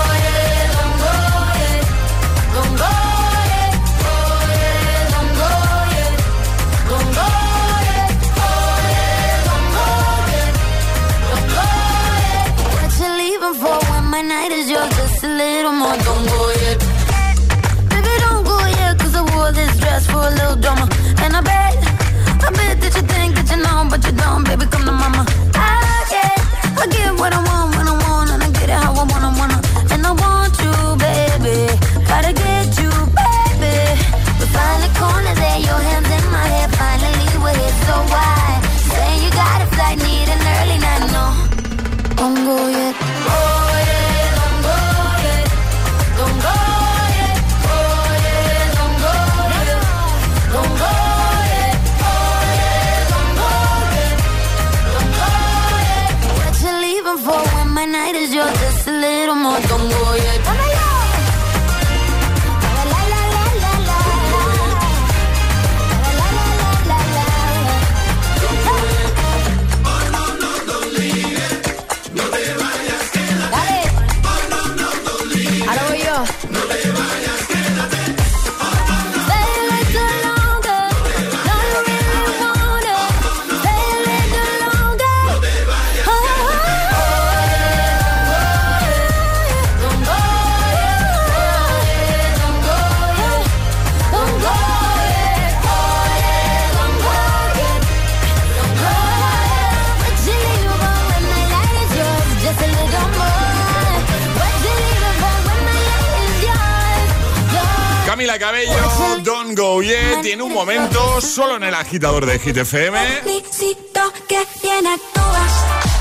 when 27.20 27.34
I 27.34 27.49
agitador 111.90 112.24
de 112.24 112.38
Hit 112.38 112.56
FM. 112.56 112.96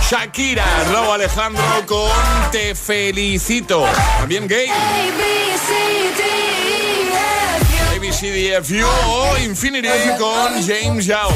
Shakira, 0.07 0.63
Raúl 0.91 1.13
Alejandro 1.13 1.63
con 1.87 2.11
Te 2.51 2.75
Felicito. 2.75 3.83
También 4.19 4.47
gay. 4.47 4.67
ABCDFU 7.95 8.85
o 8.85 9.37
Infinity 9.39 9.87
con 10.19 10.63
James 10.63 11.07
Yao. 11.07 11.31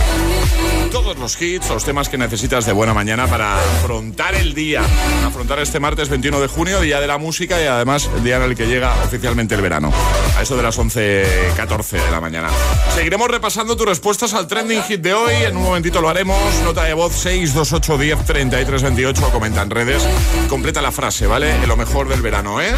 Todos 0.91 1.17
los 1.17 1.41
hits, 1.41 1.69
los 1.69 1.83
temas 1.83 2.09
que 2.09 2.17
necesitas 2.17 2.65
de 2.65 2.71
buena 2.71 2.93
mañana 2.93 3.27
para 3.27 3.57
afrontar 3.57 4.35
el 4.35 4.53
día. 4.53 4.81
Afrontar 5.25 5.59
este 5.59 5.79
martes 5.79 6.09
21 6.09 6.39
de 6.39 6.47
junio, 6.47 6.79
día 6.81 6.99
de 6.99 7.07
la 7.07 7.17
música 7.17 7.61
y 7.61 7.65
además 7.65 8.09
el 8.15 8.23
día 8.23 8.37
en 8.37 8.43
el 8.43 8.55
que 8.55 8.67
llega 8.67 8.93
oficialmente 9.03 9.55
el 9.55 9.61
verano. 9.61 9.91
A 10.37 10.41
eso 10.41 10.55
de 10.55 10.63
las 10.63 10.77
11.14 10.77 12.03
de 12.03 12.11
la 12.11 12.21
mañana. 12.21 12.49
Seguiremos 12.95 13.27
repasando 13.27 13.75
tus 13.75 13.87
respuestas 13.87 14.33
al 14.33 14.47
trending 14.47 14.83
hit 14.83 15.01
de 15.01 15.13
hoy. 15.13 15.33
En 15.43 15.57
un 15.57 15.63
momentito 15.63 16.01
lo 16.01 16.09
haremos. 16.09 16.37
Nota 16.63 16.83
de 16.83 16.93
voz 16.93 17.13
628 17.13 17.97
10 17.97 18.25
33 18.25 18.83
28. 18.83 19.29
Comenta 19.31 19.61
en 19.61 19.69
redes. 19.69 20.03
Completa 20.49 20.81
la 20.81 20.91
frase, 20.91 21.27
¿vale? 21.27 21.65
Lo 21.67 21.75
mejor 21.75 22.07
del 22.07 22.21
verano 22.21 22.61
es. 22.61 22.75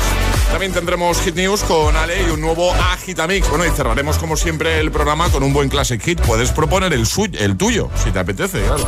También 0.52 0.72
tendremos 0.72 1.20
Hit 1.22 1.36
News 1.36 1.64
con 1.64 1.96
Ale 1.96 2.28
y 2.28 2.30
un 2.30 2.42
nuevo 2.42 2.74
Agitamix. 2.74 3.50
Bueno, 3.50 3.66
y 3.66 3.70
cerraremos 3.72 4.18
como 4.18 4.38
siempre 4.38 4.80
el 4.80 4.92
programa 4.92 5.30
con 5.30 5.44
un 5.44 5.54
buen 5.54 5.70
Classic 5.70 6.02
Hit. 6.02 6.22
Puedes 6.22 6.52
proponer 6.52 6.94
el, 6.94 7.06
suyo, 7.06 7.38
el 7.40 7.58
tuyo, 7.58 7.90
si 8.04 8.12
te 8.12 8.20
apetece, 8.20 8.62
claro. 8.62 8.88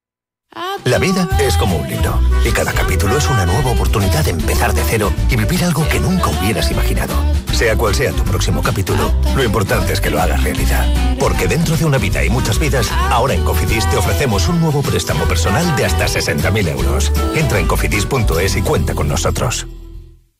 La 0.83 0.97
vida 0.97 1.29
es 1.39 1.55
como 1.57 1.77
un 1.77 1.87
libro 1.87 2.19
y 2.45 2.51
cada 2.51 2.73
capítulo 2.73 3.17
es 3.17 3.29
una 3.29 3.45
nueva 3.45 3.71
oportunidad 3.71 4.25
de 4.25 4.31
empezar 4.31 4.73
de 4.73 4.83
cero 4.83 5.13
y 5.29 5.35
vivir 5.35 5.63
algo 5.63 5.87
que 5.87 5.99
nunca 5.99 6.27
hubieras 6.27 6.71
imaginado. 6.71 7.13
Sea 7.53 7.77
cual 7.77 7.95
sea 7.95 8.11
tu 8.11 8.23
próximo 8.23 8.61
capítulo, 8.61 9.13
lo 9.35 9.43
importante 9.43 9.93
es 9.93 10.01
que 10.01 10.09
lo 10.09 10.19
hagas 10.19 10.43
realidad. 10.43 10.85
Porque 11.19 11.47
dentro 11.47 11.77
de 11.77 11.85
una 11.85 11.97
vida 11.97 12.25
y 12.25 12.29
muchas 12.29 12.59
vidas, 12.59 12.91
ahora 13.09 13.33
en 13.33 13.43
Cofidis 13.45 13.89
te 13.89 13.97
ofrecemos 13.97 14.47
un 14.49 14.59
nuevo 14.59 14.81
préstamo 14.81 15.25
personal 15.25 15.75
de 15.75 15.85
hasta 15.85 16.07
60.000 16.07 16.67
euros. 16.69 17.11
Entra 17.35 17.59
en 17.59 17.67
cofidis.es 17.67 18.57
y 18.57 18.61
cuenta 18.61 18.93
con 18.93 19.07
nosotros. 19.07 19.67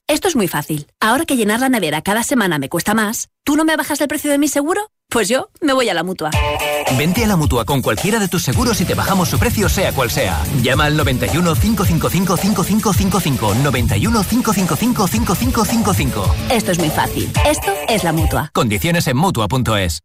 Esto 0.07 0.27
es 0.27 0.35
muy 0.35 0.49
fácil. 0.49 0.87
Ahora 0.99 1.25
que 1.25 1.37
llenar 1.37 1.61
la 1.61 1.69
nevera 1.69 2.01
cada 2.01 2.23
semana 2.23 2.59
me 2.59 2.67
cuesta 2.67 2.93
más, 2.93 3.29
¿tú 3.45 3.55
no 3.55 3.63
me 3.63 3.77
bajas 3.77 4.01
el 4.01 4.09
precio 4.09 4.29
de 4.29 4.39
mi 4.39 4.49
seguro? 4.49 4.89
Pues 5.11 5.27
yo 5.27 5.49
me 5.59 5.73
voy 5.73 5.89
a 5.89 5.93
la 5.93 6.03
mutua. 6.03 6.31
Vente 6.97 7.25
a 7.25 7.27
la 7.27 7.35
mutua 7.35 7.65
con 7.65 7.81
cualquiera 7.81 8.17
de 8.17 8.29
tus 8.29 8.43
seguros 8.43 8.79
y 8.79 8.85
te 8.85 8.95
bajamos 8.95 9.27
su 9.27 9.37
precio, 9.37 9.67
sea 9.67 9.91
cual 9.91 10.09
sea. 10.09 10.41
Llama 10.61 10.85
al 10.85 10.95
91 10.95 11.53
555 11.53 12.37
5555. 12.37 13.55
91 13.55 14.23
555 14.23 15.07
5555. 15.07 16.35
Esto 16.49 16.71
es 16.71 16.79
muy 16.79 16.89
fácil. 16.89 17.29
Esto 17.45 17.73
es 17.89 18.05
la 18.05 18.13
mutua. 18.13 18.51
Condiciones 18.53 19.05
en 19.07 19.17
mutua.es. 19.17 20.01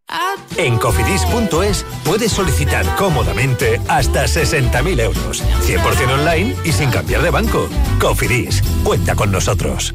En 0.57 0.77
cofidis.es 0.77 1.85
puedes 2.05 2.33
solicitar 2.33 2.85
cómodamente 2.97 3.81
hasta 3.87 4.25
60.000 4.25 5.01
euros. 5.01 5.45
100% 5.63 6.15
online 6.19 6.57
y 6.65 6.73
sin 6.73 6.91
cambiar 6.91 7.23
de 7.23 7.31
banco. 7.31 7.69
Cofidis, 8.01 8.61
cuenta 8.83 9.15
con 9.15 9.31
nosotros. 9.31 9.95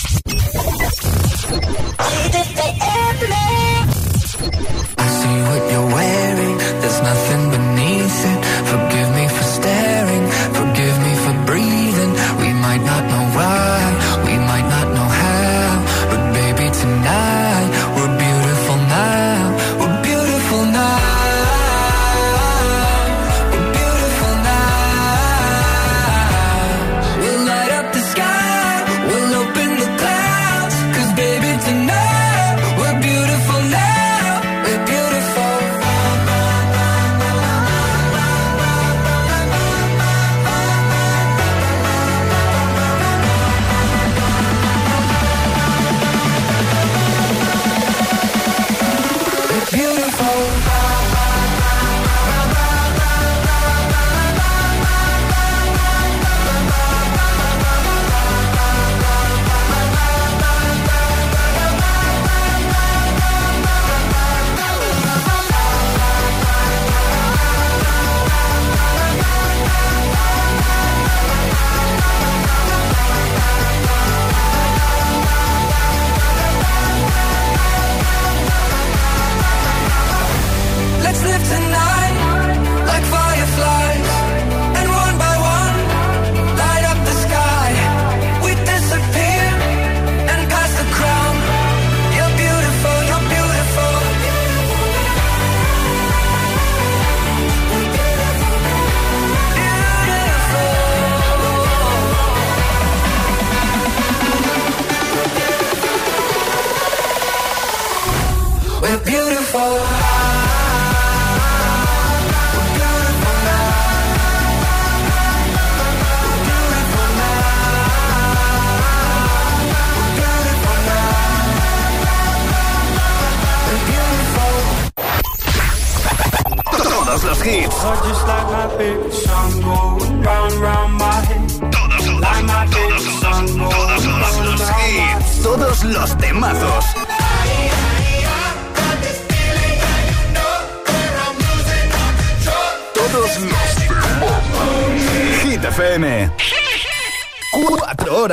I 0.00 0.04
see 5.18 5.36
what 5.48 5.62
you're 5.72 5.86
wearing. 5.86 6.58
There's 6.80 7.00
nothing 7.02 7.47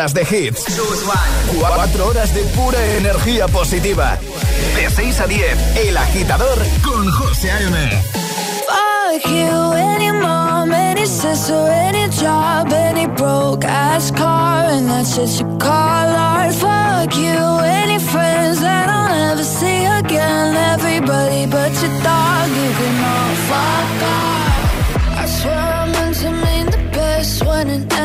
horas 0.05 0.13
de 0.13 0.21
hits. 0.21 0.65
Cuatro 1.59 2.07
horas 2.07 2.33
de 2.33 2.41
pura 2.55 2.77
energía 2.97 3.47
positiva. 3.47 4.17
De 4.75 4.89
6 4.89 5.19
a 5.19 5.27
10, 5.27 5.77
El 5.77 5.97
Agitador 5.97 6.59
con 6.83 7.09
José 7.11 7.51
A.M. 7.51 8.03
Fuck 8.67 9.25
you, 9.31 9.73
any 9.73 10.11
mom, 10.11 10.71
any 10.73 11.07
sister, 11.07 11.71
any 11.71 12.07
job, 12.09 12.71
any 12.71 13.07
broke 13.07 13.65
ass 13.65 14.11
car, 14.11 14.65
and 14.69 14.87
that's 14.87 15.15
just 15.15 15.39
you 15.39 15.47
call 15.57 15.71
art. 15.71 16.53
Fuck 16.53 17.15
you, 17.15 17.59
any 17.63 17.97
friends 17.97 18.61
that 18.61 18.89
I'll 18.89 19.09
never 19.09 19.43
see 19.43 19.85
again. 19.85 20.55
Everybody 20.73 21.47
but 21.47 21.71
your 21.81 21.93
dog, 22.03 22.49
you 22.49 22.71
can 22.77 22.95
all 23.11 23.35
fuck 23.49 24.03
off. 24.13 25.17
I 25.17 25.25
swear 25.25 25.57
I 25.57 25.85
meant 25.91 26.15
to 26.17 26.31
mean 26.31 26.65
the 26.67 26.91
best 26.91 27.43
when 27.43 27.69
it. 27.69 28.04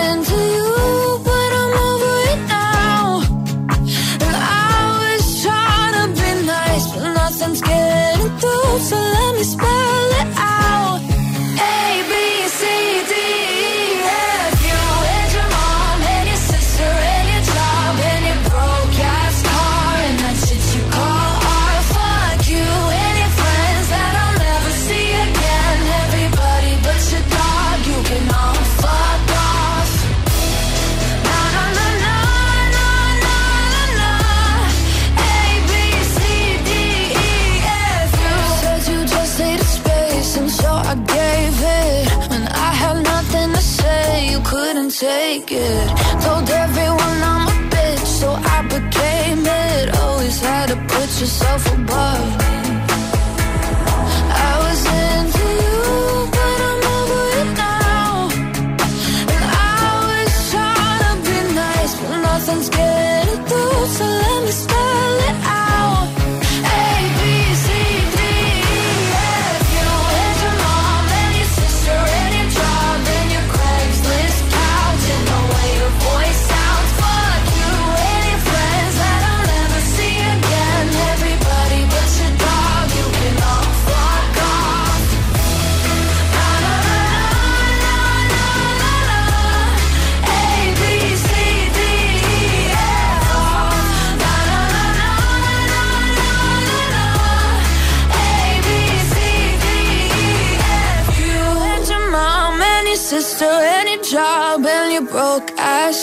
yourself 51.21 51.67
away 51.77 51.90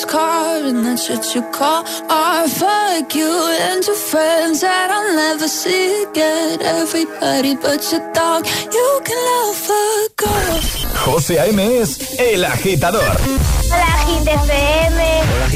ass 0.09 0.13
car 0.13 0.57
and 0.65 0.85
that's 0.85 1.09
what 1.09 1.35
you 1.35 1.43
call 1.53 1.85
art. 2.09 2.51
Fuck 2.51 3.15
you 3.15 3.31
and 3.61 3.85
your 3.87 3.97
friends 3.97 4.61
that 4.61 4.91
I'll 4.91 5.15
never 5.15 5.49
see 5.49 6.05
again. 6.05 6.61
Everybody 6.63 7.57
but 7.57 7.91
your 7.93 8.13
dog, 8.13 8.47
you 8.47 9.01
can 9.05 9.19
love 9.29 9.57
fuck 9.57 10.23
off. 10.29 10.79
José 11.05 11.39
A.M. 11.39 11.59
es 11.59 12.19
El 12.19 12.45
Agitador. 12.45 13.17
Hola, 13.71 13.87
Agit 14.03 14.29
FM. 14.29 15.08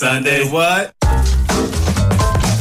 Sunday, 0.00 0.48
what? 0.50 0.94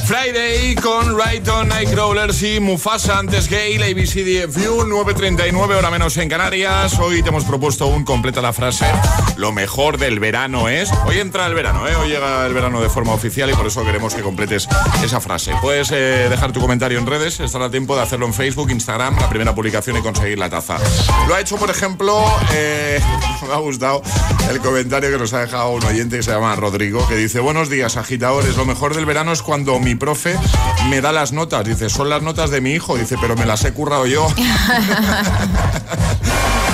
Friday 0.09 0.73
con 0.73 1.15
Rayton, 1.15 1.67
Nightcrawlers 1.67 2.41
y 2.41 2.59
Mufasa, 2.59 3.19
antes 3.19 3.47
Gale, 3.47 3.91
ABCDFU, 3.91 4.83
9.39, 4.87 5.75
hora 5.75 5.91
menos 5.91 6.17
en 6.17 6.27
Canarias. 6.27 6.97
Hoy 6.97 7.21
te 7.21 7.29
hemos 7.29 7.45
propuesto 7.45 7.85
un 7.85 8.03
completa 8.03 8.41
la 8.41 8.51
frase, 8.51 8.87
lo 9.37 9.51
mejor 9.51 9.99
del 9.99 10.19
verano 10.19 10.67
es... 10.67 10.89
Hoy 11.05 11.19
entra 11.19 11.45
el 11.45 11.53
verano, 11.53 11.87
¿eh? 11.87 11.95
Hoy 11.95 12.09
llega 12.09 12.43
el 12.47 12.55
verano 12.55 12.81
de 12.81 12.89
forma 12.89 13.13
oficial 13.13 13.51
y 13.51 13.53
por 13.53 13.67
eso 13.67 13.85
queremos 13.85 14.15
que 14.15 14.23
completes 14.23 14.67
esa 15.03 15.21
frase. 15.21 15.53
Puedes 15.61 15.91
eh, 15.91 16.25
dejar 16.27 16.51
tu 16.51 16.59
comentario 16.59 16.97
en 16.97 17.05
redes, 17.05 17.39
estará 17.39 17.65
a 17.65 17.71
tiempo 17.71 17.95
de 17.95 18.01
hacerlo 18.01 18.25
en 18.25 18.33
Facebook, 18.33 18.71
Instagram, 18.71 19.15
la 19.19 19.29
primera 19.29 19.53
publicación 19.53 19.95
y 19.95 20.01
conseguir 20.01 20.39
la 20.39 20.49
taza. 20.49 20.79
Lo 21.27 21.35
ha 21.35 21.39
hecho, 21.39 21.55
por 21.57 21.69
ejemplo, 21.69 22.19
eh, 22.51 22.99
me 23.49 23.55
ha 23.55 23.59
gustado 23.59 24.01
el 24.51 24.59
comentario 24.59 25.09
que 25.11 25.17
nos 25.17 25.33
ha 25.33 25.39
dejado 25.39 25.71
un 25.71 25.83
oyente 25.83 26.17
que 26.17 26.23
se 26.23 26.31
llama 26.31 26.55
Rodrigo, 26.55 27.07
que 27.07 27.15
dice, 27.15 27.39
buenos 27.39 27.67
días, 27.69 27.97
agitadores, 27.97 28.55
lo 28.55 28.65
mejor 28.65 28.93
del 28.93 29.07
verano 29.07 29.31
es 29.31 29.41
cuando 29.41 29.79
mi 29.79 29.95
profe 29.95 30.37
me 30.89 31.01
da 31.01 31.11
las 31.11 31.31
notas. 31.31 31.65
Dice, 31.65 31.89
son 31.89 32.09
las 32.09 32.21
notas 32.21 32.51
de 32.51 32.61
mi 32.61 32.73
hijo. 32.73 32.95
Dice, 32.95 33.15
pero 33.19 33.35
me 33.35 33.47
las 33.47 33.65
he 33.65 33.73
currado 33.73 34.05
yo. 34.05 34.27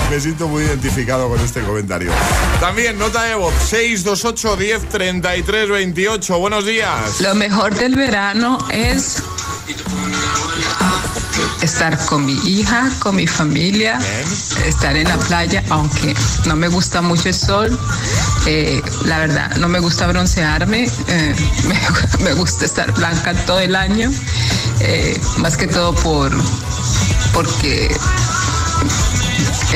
me 0.10 0.20
siento 0.20 0.50
muy 0.50 0.64
identificado 0.64 1.30
con 1.30 1.40
este 1.40 1.62
comentario. 1.62 2.12
También 2.60 3.00
nota 3.00 3.24
de 3.24 3.36
voz 3.36 3.54
628 3.70 4.58
10 4.58 4.90
33 4.90 5.70
28. 5.70 6.40
Buenos 6.40 6.66
días. 6.66 7.22
Lo 7.22 7.36
mejor 7.36 7.74
del 7.74 7.96
verano 7.96 8.58
es 8.70 9.24
estar 11.62 11.98
con 12.06 12.26
mi 12.26 12.34
hija, 12.46 12.90
con 13.00 13.16
mi 13.16 13.28
familia, 13.28 14.00
estar 14.66 14.96
en 14.96 15.08
la 15.08 15.18
playa, 15.18 15.64
aunque 15.70 16.14
no 16.46 16.56
me 16.56 16.68
gusta 16.68 17.02
mucho 17.02 17.30
el 17.30 17.36
sol. 17.36 17.80
eh, 18.46 18.82
la 19.06 19.20
verdad, 19.20 19.56
no 19.58 19.68
me 19.68 19.80
gusta 19.80 20.08
broncearme, 20.08 20.90
eh, 21.08 21.36
me, 22.20 22.24
me 22.24 22.34
gusta 22.34 22.66
estar 22.66 22.92
blanca 22.94 23.34
todo 23.46 23.60
el 23.60 23.76
año, 23.76 24.12
eh, 24.80 25.20
más 25.38 25.58
que 25.58 25.68
todo 25.68 25.94
por 25.96 26.32
porque 27.34 27.94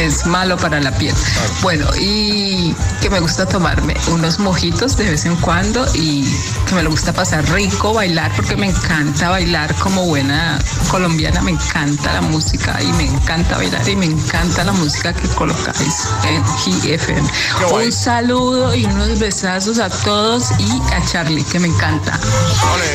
es 0.05 0.25
malo 0.25 0.57
para 0.57 0.79
la 0.79 0.91
piel. 0.91 1.13
Bueno, 1.61 1.85
y 1.99 2.73
que 3.01 3.09
me 3.09 3.19
gusta 3.19 3.45
tomarme 3.45 3.95
unos 4.07 4.39
mojitos 4.39 4.95
de 4.95 5.09
vez 5.09 5.25
en 5.25 5.35
cuando 5.37 5.85
y 5.93 6.23
que 6.67 6.75
me 6.75 6.83
lo 6.83 6.91
gusta 6.91 7.11
pasar 7.11 7.43
rico, 7.51 7.93
bailar, 7.93 8.31
porque 8.35 8.55
me 8.55 8.67
encanta 8.67 9.29
bailar 9.29 9.73
como 9.75 10.05
buena 10.05 10.57
colombiana, 10.89 11.41
me 11.41 11.51
encanta 11.51 12.13
la 12.13 12.21
música 12.21 12.81
y 12.81 12.87
me 12.93 13.05
encanta 13.05 13.57
bailar 13.57 13.87
y 13.87 13.95
me 13.95 14.05
encanta 14.05 14.63
la 14.63 14.71
música 14.71 15.13
que 15.13 15.27
colocáis 15.29 16.07
en 16.23 16.43
GFM. 16.43 17.29
Un 17.71 17.91
saludo 17.91 18.73
y 18.73 18.85
unos 18.85 19.19
besazos 19.19 19.79
a 19.79 19.89
todos 19.89 20.51
y 20.59 20.81
a 20.93 21.05
Charlie, 21.05 21.43
que 21.43 21.59
me 21.59 21.67
encanta. 21.67 22.17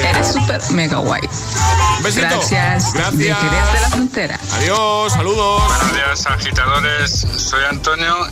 Eres 0.08 0.32
súper 0.32 0.60
mega 0.72 0.98
guay. 0.98 1.22
Besito. 2.02 2.26
Gracias. 2.28 2.92
Gracias. 2.94 3.16
De 3.16 3.24
de 3.24 3.80
la 3.80 3.88
Frontera. 3.90 4.40
Adiós, 4.54 5.12
saludos. 5.12 5.62
Buenos 5.66 5.92
días, 5.94 6.26
agitadores. 6.26 6.93
Soy 7.06 7.64
Antonio, 7.68 8.28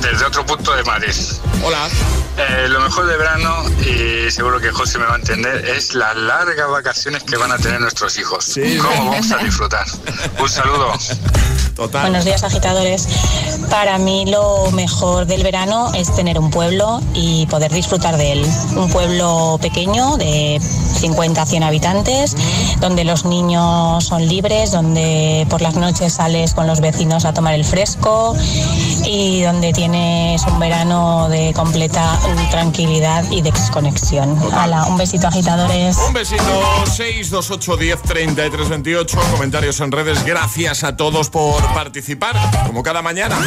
desde 0.00 0.24
otro 0.24 0.44
punto 0.44 0.74
de 0.74 0.82
Madrid. 0.84 1.14
Hola. 1.62 1.88
Eh, 2.36 2.66
lo 2.68 2.80
mejor 2.80 3.06
de 3.06 3.16
verano, 3.16 3.64
y 3.80 4.30
seguro 4.30 4.60
que 4.60 4.72
José 4.72 4.98
me 4.98 5.06
va 5.06 5.14
a 5.14 5.16
entender, 5.16 5.64
es 5.68 5.94
las 5.94 6.16
largas 6.16 6.68
vacaciones 6.68 7.22
que 7.22 7.36
van 7.36 7.52
a 7.52 7.58
tener 7.58 7.80
nuestros 7.80 8.18
hijos. 8.18 8.58
¿Cómo 8.82 9.10
vamos 9.10 9.30
a 9.30 9.38
disfrutar? 9.38 9.86
Un 10.38 10.48
saludo. 10.48 10.92
Total. 11.74 12.02
Buenos 12.02 12.24
días, 12.24 12.44
agitadores. 12.44 13.08
Para 13.68 13.98
mí 13.98 14.26
lo 14.26 14.70
mejor 14.70 15.26
del 15.26 15.42
verano 15.42 15.92
es 15.94 16.14
tener 16.14 16.38
un 16.38 16.50
pueblo 16.50 17.00
y 17.14 17.46
poder 17.46 17.72
disfrutar 17.72 18.16
de 18.16 18.32
él. 18.32 18.46
Un 18.76 18.88
pueblo 18.90 19.58
pequeño 19.60 20.16
de 20.16 20.60
50 20.60 21.42
a 21.42 21.46
100 21.46 21.62
habitantes, 21.64 22.36
donde 22.80 23.04
los 23.04 23.24
niños 23.24 24.04
son 24.04 24.26
libres, 24.26 24.70
donde 24.70 25.46
por 25.50 25.60
las 25.60 25.74
noches 25.74 26.14
sales 26.14 26.54
con 26.54 26.66
los 26.66 26.80
vecinos 26.80 27.24
a 27.24 27.34
tomar 27.34 27.54
el 27.54 27.64
fresco 27.64 28.36
y 29.04 29.42
donde 29.42 29.72
tienes 29.72 30.42
un 30.46 30.58
verano 30.58 31.28
de 31.28 31.52
completa 31.54 32.18
tranquilidad 32.50 33.24
y 33.30 33.42
desconexión. 33.42 34.38
Hala, 34.52 34.86
un 34.86 34.96
besito, 34.96 35.26
agitadores. 35.26 35.96
Un 36.06 36.12
besito, 36.14 36.44
628 36.86 37.76
10 37.76 38.02
33 38.02 38.68
28. 38.68 39.18
Comentarios 39.32 39.80
en 39.80 39.92
redes. 39.92 40.24
Gracias 40.24 40.84
a 40.84 40.96
todos 40.96 41.30
por 41.30 41.63
participar, 41.72 42.36
como 42.66 42.82
cada 42.82 43.02
mañana. 43.02 43.38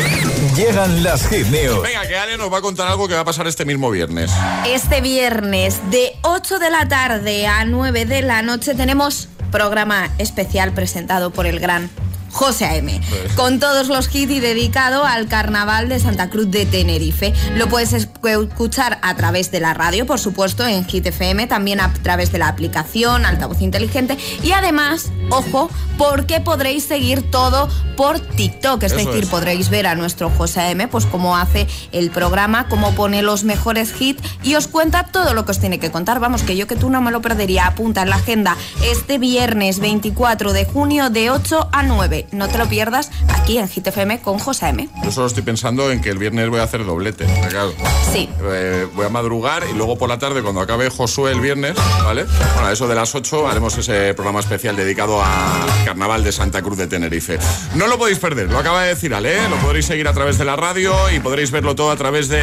Llegan 0.55 1.03
las 1.03 1.27
hit 1.27 1.47
news. 1.47 1.81
Venga, 1.81 2.07
que 2.07 2.17
Ale 2.17 2.37
nos 2.37 2.51
va 2.51 2.59
a 2.59 2.61
contar 2.61 2.87
algo 2.87 3.07
que 3.07 3.13
va 3.13 3.21
a 3.21 3.25
pasar 3.25 3.47
este 3.47 3.65
mismo 3.65 3.91
viernes. 3.91 4.31
Este 4.65 5.01
viernes 5.01 5.81
de 5.91 6.13
8 6.23 6.59
de 6.59 6.69
la 6.69 6.87
tarde 6.87 7.47
a 7.47 7.65
9 7.65 8.05
de 8.05 8.21
la 8.21 8.41
noche 8.41 8.73
tenemos 8.75 9.29
programa 9.51 10.09
especial 10.17 10.73
presentado 10.73 11.31
por 11.31 11.45
el 11.45 11.59
gran 11.59 11.89
José 12.31 12.65
A.M. 12.65 13.01
Con 13.35 13.59
todos 13.59 13.87
los 13.87 14.13
hits 14.13 14.31
y 14.31 14.39
dedicado 14.39 15.05
al 15.05 15.27
carnaval 15.27 15.89
de 15.89 15.99
Santa 15.99 16.29
Cruz 16.29 16.51
de 16.51 16.65
Tenerife. 16.65 17.33
Lo 17.55 17.67
puedes 17.67 17.93
escuchar 17.93 18.99
a 19.01 19.15
través 19.15 19.51
de 19.51 19.59
la 19.59 19.73
radio, 19.73 20.05
por 20.05 20.19
supuesto, 20.19 20.65
en 20.65 20.85
Hit 20.85 21.07
FM, 21.07 21.47
también 21.47 21.79
a 21.79 21.91
través 21.93 22.31
de 22.31 22.39
la 22.39 22.47
aplicación, 22.47 23.25
altavoz 23.25 23.61
inteligente. 23.61 24.17
Y 24.43 24.51
además, 24.51 25.11
ojo, 25.29 25.69
porque 25.97 26.39
podréis 26.41 26.83
seguir 26.85 27.29
todo 27.31 27.67
por 27.95 28.19
TikTok. 28.19 28.83
Es 28.83 28.91
Eso 28.93 29.05
decir, 29.07 29.23
es. 29.23 29.29
podréis 29.29 29.69
ver 29.69 29.87
a 29.87 29.95
nuestro 29.95 30.29
José 30.29 30.61
A.M. 30.61 30.87
pues 30.87 31.05
cómo 31.05 31.35
hace 31.37 31.67
el 31.91 32.11
programa, 32.11 32.67
cómo 32.69 32.93
pone 32.93 33.21
los 33.21 33.43
mejores 33.43 33.93
hits 33.99 34.21
y 34.43 34.55
os 34.55 34.67
cuenta 34.67 35.07
todo 35.11 35.33
lo 35.33 35.45
que 35.45 35.51
os 35.51 35.59
tiene 35.59 35.79
que 35.79 35.91
contar. 35.91 36.19
Vamos, 36.19 36.43
que 36.43 36.55
yo 36.55 36.67
que 36.67 36.75
tú 36.75 36.89
no 36.89 37.01
me 37.01 37.11
lo 37.11 37.21
perdería. 37.21 37.67
Apunta 37.67 38.03
en 38.03 38.09
la 38.09 38.17
agenda 38.17 38.55
este 38.83 39.17
viernes 39.17 39.79
24 39.79 40.53
de 40.53 40.65
junio 40.65 41.09
de 41.09 41.31
8 41.31 41.69
a 41.71 41.83
9. 41.83 42.27
No 42.31 42.47
te 42.47 42.57
lo 42.57 42.67
pierdas 42.67 43.09
aquí 43.29 43.57
en 43.57 43.67
Hit 43.67 43.87
FM 43.87 44.21
con 44.21 44.37
José 44.39 44.69
M. 44.69 44.87
Yo 45.03 45.11
solo 45.11 45.27
estoy 45.27 45.43
pensando 45.43 45.91
en 45.91 46.01
que 46.01 46.09
el 46.09 46.17
viernes 46.17 46.49
voy 46.49 46.59
a 46.59 46.63
hacer 46.63 46.85
doblete. 46.85 47.25
claro. 47.49 47.73
Sí. 48.13 48.29
Eh, 48.43 48.87
voy 48.95 49.05
a 49.05 49.09
madrugar 49.09 49.63
y 49.69 49.73
luego 49.73 49.97
por 49.97 50.07
la 50.09 50.19
tarde, 50.19 50.41
cuando 50.41 50.61
acabe 50.61 50.89
Josué 50.89 51.31
el 51.31 51.41
viernes, 51.41 51.73
¿vale? 52.03 52.23
Bueno, 52.53 52.67
a 52.67 52.71
eso 52.71 52.87
de 52.87 52.95
las 52.95 53.13
8 53.15 53.47
haremos 53.47 53.77
ese 53.77 54.13
programa 54.13 54.39
especial 54.39 54.75
dedicado 54.75 55.16
al 55.23 55.85
carnaval 55.85 56.23
de 56.23 56.31
Santa 56.31 56.61
Cruz 56.61 56.77
de 56.77 56.87
Tenerife. 56.87 57.39
No 57.75 57.87
lo 57.87 57.97
podéis 57.97 58.19
perder, 58.19 58.51
lo 58.51 58.57
acaba 58.59 58.83
de 58.83 58.89
decir 58.89 59.13
Ale, 59.13 59.37
¿eh? 59.37 59.49
lo 59.49 59.57
podréis 59.57 59.85
seguir 59.85 60.07
a 60.07 60.13
través 60.13 60.37
de 60.37 60.45
la 60.45 60.55
radio 60.55 60.93
y 61.11 61.19
podréis 61.19 61.51
verlo 61.51 61.75
todo 61.75 61.91
a 61.91 61.95
través 61.95 62.29
de 62.29 62.41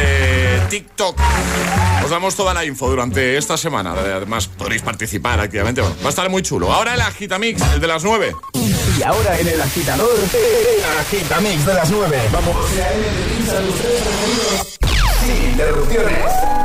TikTok. 0.69 1.19
Os 2.03 2.09
damos 2.11 2.35
toda 2.35 2.53
la 2.53 2.63
info 2.63 2.87
durante 2.87 3.35
esta 3.35 3.57
semana. 3.57 3.93
Además, 3.93 4.47
podréis 4.47 4.83
participar 4.83 5.39
activamente. 5.39 5.81
Bueno, 5.81 5.95
va 6.03 6.05
a 6.05 6.09
estar 6.09 6.29
muy 6.29 6.43
chulo. 6.43 6.71
Ahora 6.71 6.93
el 6.93 7.01
Agitamix, 7.01 7.61
el 7.73 7.81
de 7.81 7.87
las 7.87 8.03
9. 8.03 8.35
Y 8.99 9.03
ahora 9.03 9.39
en 9.39 9.47
el 9.47 9.61
agitador, 9.61 10.15
el 10.15 10.99
agitamix 10.99 11.65
de 11.65 11.73
las 11.73 11.89
9. 11.89 12.21
Vamos. 12.31 12.55
Sin 15.19 15.51
interrupciones. 15.51 16.64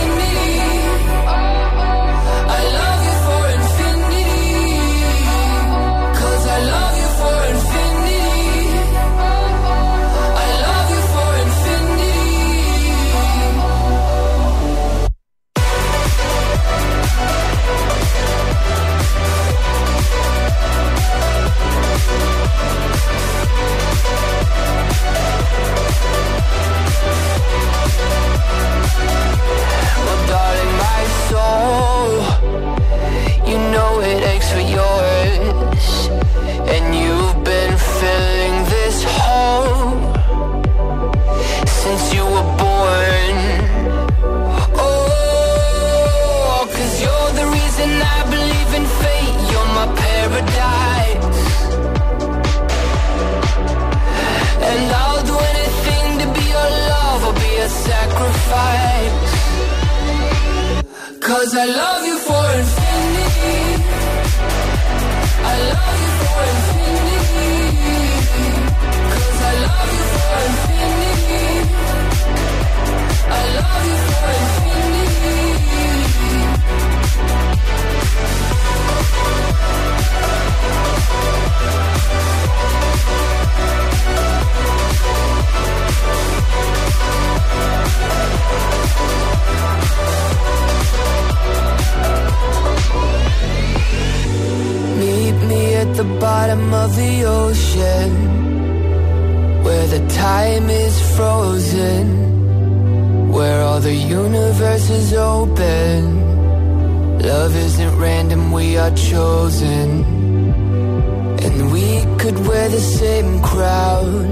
we're 112.51 112.69
the 112.69 112.85
same 112.99 113.41
crowd. 113.41 114.27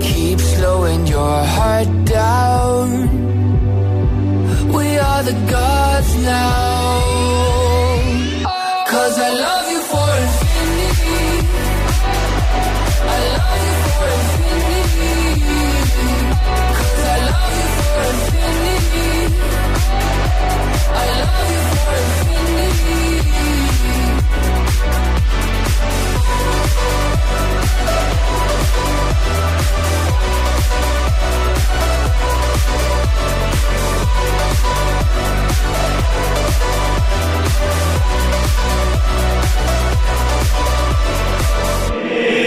Keep 0.00 0.40
slowing 0.40 1.06
your 1.06 1.38
heart 1.56 1.90
down. 2.06 2.88
We 4.76 4.86
are 4.98 5.22
the 5.22 5.36
gods 5.50 6.12
now. 6.22 6.69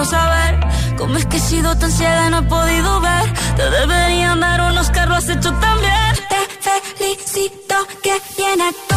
quiero 0.00 0.04
saber. 0.04 0.58
¿Cómo 0.96 1.16
es 1.16 1.26
que 1.26 1.36
he 1.36 1.40
sido 1.40 1.76
tan 1.76 1.90
ciega 1.90 2.30
no 2.30 2.38
he 2.38 2.42
podido 2.42 3.00
ver? 3.00 3.32
Te 3.56 3.70
deberían 3.70 4.40
dar 4.40 4.60
unos 4.72 4.90
carros 4.90 5.18
has 5.18 5.28
hecho 5.28 5.52
también. 5.54 6.14
Te 6.28 6.96
felicito 6.96 7.74
que 8.02 8.12
bien 8.36 8.60
actúas. 8.60 8.89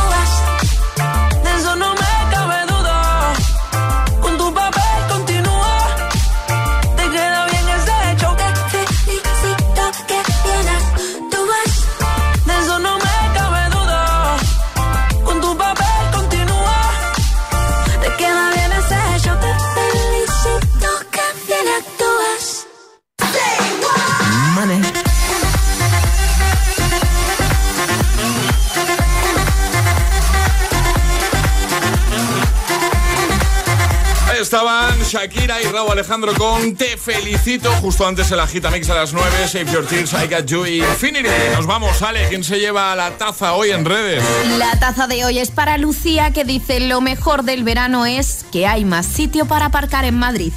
Shakira 35.13 35.61
y 35.61 35.65
Raúl 35.65 35.91
Alejandro 35.91 36.33
con 36.33 36.75
Te 36.75 36.97
Felicito. 36.97 37.71
Justo 37.73 38.07
antes 38.07 38.31
el 38.31 38.39
Agita 38.39 38.71
Mix 38.71 38.89
a 38.89 38.95
las 38.95 39.13
9. 39.13 39.47
Save 39.47 39.71
Your 39.71 39.85
Tears, 39.85 40.11
I 40.13 40.27
Got 40.27 40.47
You 40.47 40.65
Infinity. 40.65 41.29
Nos 41.53 41.67
vamos, 41.67 42.01
Ale. 42.01 42.29
¿Quién 42.29 42.43
se 42.43 42.57
lleva 42.57 42.95
la 42.95 43.11
taza 43.11 43.53
hoy 43.53 43.69
en 43.69 43.85
redes? 43.85 44.23
La 44.57 44.71
taza 44.79 45.05
de 45.05 45.23
hoy 45.23 45.37
es 45.37 45.51
para 45.51 45.77
Lucía 45.77 46.31
que 46.31 46.45
dice 46.45 46.79
lo 46.79 46.99
mejor 46.99 47.43
del 47.43 47.63
verano 47.63 48.07
es 48.07 48.43
que 48.51 48.65
hay 48.65 48.85
más 48.85 49.05
sitio 49.05 49.45
para 49.45 49.67
aparcar 49.67 50.03
en 50.03 50.17
Madrid. 50.17 50.51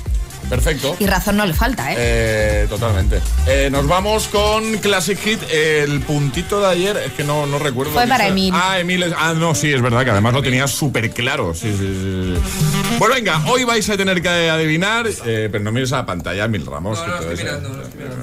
Perfecto. 0.48 0.96
Y 0.98 1.06
razón 1.06 1.36
no 1.36 1.44
le 1.46 1.52
falta, 1.54 1.92
¿eh? 1.92 1.96
Eh, 1.98 2.66
totalmente. 2.68 3.20
Eh, 3.46 3.68
nos 3.70 3.86
vamos 3.88 4.28
con 4.28 4.76
Classic 4.78 5.18
Hit. 5.18 5.40
El 5.50 6.00
puntito 6.00 6.60
de 6.60 6.66
ayer, 6.68 6.96
es 6.98 7.12
que 7.12 7.24
no, 7.24 7.46
no 7.46 7.58
recuerdo. 7.58 7.92
Fue 7.92 8.06
para. 8.06 8.28
Emil. 8.28 8.52
Ah, 8.54 8.78
Emil. 8.78 9.02
es- 9.02 9.12
Ah, 9.16 9.34
no, 9.36 9.54
sí, 9.54 9.72
es 9.72 9.80
verdad 9.82 10.04
que 10.04 10.10
además 10.10 10.32
lo 10.34 10.42
tenías 10.42 10.70
súper 10.70 11.10
claro. 11.10 11.52
Sí, 11.54 11.70
sí, 11.76 11.78
sí. 11.78 12.34
Bueno, 12.98 13.14
venga, 13.14 13.42
hoy 13.48 13.64
vais 13.64 13.88
a 13.90 13.96
tener 13.96 14.22
que 14.22 14.28
adivinar, 14.28 15.06
eh, 15.26 15.48
pero 15.50 15.62
no 15.64 15.72
mires 15.72 15.92
a 15.92 15.96
la 15.98 16.06
pantalla, 16.06 16.44
Emil 16.44 16.64
Ramos. 16.66 16.98
que 17.00 17.10
todo 17.10 17.32
eso- 17.32 17.46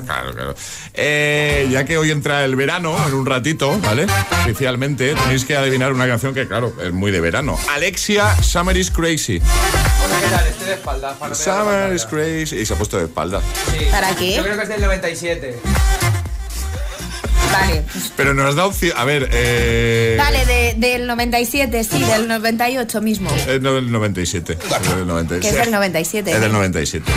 Claro, 0.06 0.34
claro. 0.34 0.56
Eh, 0.94 1.68
ya 1.72 1.86
que 1.86 1.98
hoy 1.98 2.12
entra 2.12 2.44
el 2.46 2.56
verano, 2.56 2.96
en 3.08 3.14
un 3.14 3.26
ratito, 3.26 3.80
¿vale? 3.80 4.06
Oficialmente, 4.44 5.14
tenéis 5.16 5.46
que 5.46 5.56
adivinar 5.56 5.94
una 5.94 6.08
canción 6.08 6.34
que, 6.34 6.48
claro, 6.48 6.74
es 6.84 6.92
muy 6.94 7.12
de 7.12 7.22
verano. 7.22 7.58
Alexia, 7.74 8.36
Summer 8.42 8.76
is 8.78 8.92
Crazy. 8.92 9.42
Summer 11.34 11.94
is 11.94 12.06
Crazy. 12.06 12.58
Y 12.58 12.66
se 12.66 12.74
ha 12.74 12.78
puesto 12.78 12.98
de 12.98 13.06
espalda. 13.06 13.42
Sí. 13.72 13.86
¿Para 13.92 14.16
qué? 14.16 14.36
Yo 14.36 14.44
creo 14.44 14.56
que 14.58 14.64
es 14.64 14.70
del 14.70 14.82
97. 14.82 15.60
Vale. 17.52 17.84
Pero 18.16 18.34
nos 18.34 18.56
da 18.56 18.66
opción. 18.66 18.94
A 18.98 19.06
ver, 19.06 19.30
eh. 19.32 20.16
Dale, 20.18 20.46
de- 20.46 20.74
del 20.78 21.06
97, 21.08 21.84
sí, 21.84 22.04
del 22.04 22.28
98 22.28 23.02
mismo. 23.02 23.30
Es 23.36 23.46
del 23.46 23.92
97. 23.92 24.54
Es 24.54 24.96
del 24.96 25.08
97. 25.08 25.42
Que 25.42 25.50
es 25.50 25.56
del 25.66 25.72
97. 25.72 26.32
Es 26.32 26.42
del 26.42 26.52
97. 26.52 27.12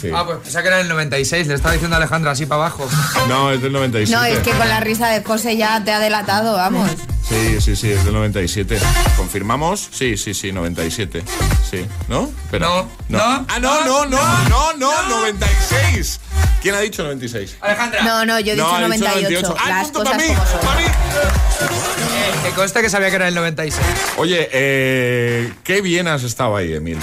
Sí. 0.00 0.10
Ah, 0.14 0.24
pues 0.24 0.38
pensaba 0.38 0.62
que 0.62 0.68
era 0.68 0.80
el 0.80 0.88
96. 0.88 1.48
Le 1.48 1.54
estaba 1.54 1.72
diciendo 1.74 1.96
a 1.96 1.98
Alejandra 1.98 2.30
así 2.30 2.46
para 2.46 2.62
abajo. 2.62 2.88
No, 3.28 3.50
es 3.52 3.60
del 3.60 3.72
97. 3.72 4.16
No, 4.16 4.24
es 4.24 4.38
que 4.38 4.52
con 4.52 4.68
la 4.68 4.80
risa 4.80 5.08
de 5.08 5.22
José 5.22 5.56
ya 5.56 5.82
te 5.84 5.92
ha 5.92 5.98
delatado, 5.98 6.54
vamos. 6.54 6.90
Sí, 7.28 7.60
sí, 7.60 7.76
sí, 7.76 7.90
es 7.90 8.04
del 8.04 8.14
97. 8.14 8.78
¿Confirmamos? 9.16 9.88
Sí, 9.92 10.16
sí, 10.16 10.32
sí, 10.32 10.50
97. 10.50 11.22
Sí. 11.70 11.84
¿No? 12.08 12.30
Espera. 12.44 12.66
No, 12.66 12.88
no, 13.08 13.18
Ah, 13.20 13.58
no, 13.60 13.84
no, 13.84 14.06
no, 14.06 14.48
no, 14.48 14.72
no, 14.78 15.08
96. 15.20 16.20
¿Quién 16.62 16.74
ha 16.74 16.80
dicho 16.80 17.02
96? 17.04 17.56
Alejandra. 17.60 18.02
No, 18.02 18.24
no, 18.24 18.40
yo 18.40 18.52
he 18.52 18.54
dicho 18.56 18.66
No, 18.66 18.74
ha 18.74 18.78
dicho 18.88 19.04
98. 19.04 19.48
98. 19.48 19.56
Ah, 19.58 19.68
Las 19.68 19.88
punto 19.90 19.98
cosas 20.10 20.16
para 20.16 20.28
mí, 20.28 20.34
como 20.34 20.46
son. 20.50 20.60
para 20.60 20.80
mí. 20.80 20.86
Eh, 20.86 22.32
que 22.44 22.50
conste 22.54 22.80
que 22.82 22.90
sabía 22.90 23.10
que 23.10 23.16
era 23.16 23.28
el 23.28 23.34
96. 23.34 23.86
Oye, 24.16 24.48
eh, 24.52 25.52
qué 25.64 25.80
bien 25.82 26.08
has 26.08 26.22
estado 26.22 26.56
ahí, 26.56 26.72
Emil. 26.72 26.98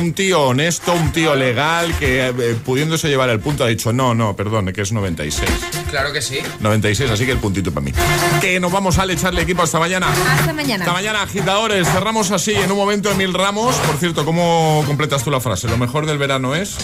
Un 0.00 0.14
tío 0.14 0.42
honesto, 0.42 0.92
un 0.94 1.12
tío 1.12 1.34
legal 1.34 1.94
que 1.98 2.28
eh, 2.28 2.32
pudiéndose 2.64 3.08
llevar 3.08 3.28
el 3.28 3.40
punto 3.40 3.64
ha 3.64 3.66
dicho 3.68 3.92
no, 3.92 4.14
no, 4.14 4.34
perdón, 4.36 4.72
que 4.72 4.80
es 4.82 4.92
96. 4.92 5.50
Claro 5.90 6.12
que 6.12 6.22
sí. 6.22 6.38
96, 6.60 7.10
así 7.10 7.26
que 7.26 7.32
el 7.32 7.38
puntito 7.38 7.72
para 7.72 7.84
mí. 7.84 7.92
Que 8.40 8.60
nos 8.60 8.70
vamos 8.70 8.98
al 8.98 9.10
echarle 9.10 9.42
equipo 9.42 9.62
hasta 9.62 9.78
mañana. 9.78 10.08
Hasta 10.38 10.52
mañana. 10.52 10.84
Hasta 10.84 10.94
mañana, 10.94 11.22
agitadores. 11.22 11.88
Cerramos 11.88 12.30
así 12.30 12.52
en 12.52 12.70
un 12.70 12.76
momento 12.76 13.10
Emil 13.10 13.34
Ramos. 13.34 13.74
Por 13.76 13.96
cierto, 13.96 14.24
¿cómo 14.24 14.84
completas 14.86 15.24
tú 15.24 15.30
la 15.30 15.40
frase? 15.40 15.68
Lo 15.68 15.76
mejor 15.76 16.06
del 16.06 16.18
verano 16.18 16.54
es. 16.54 16.76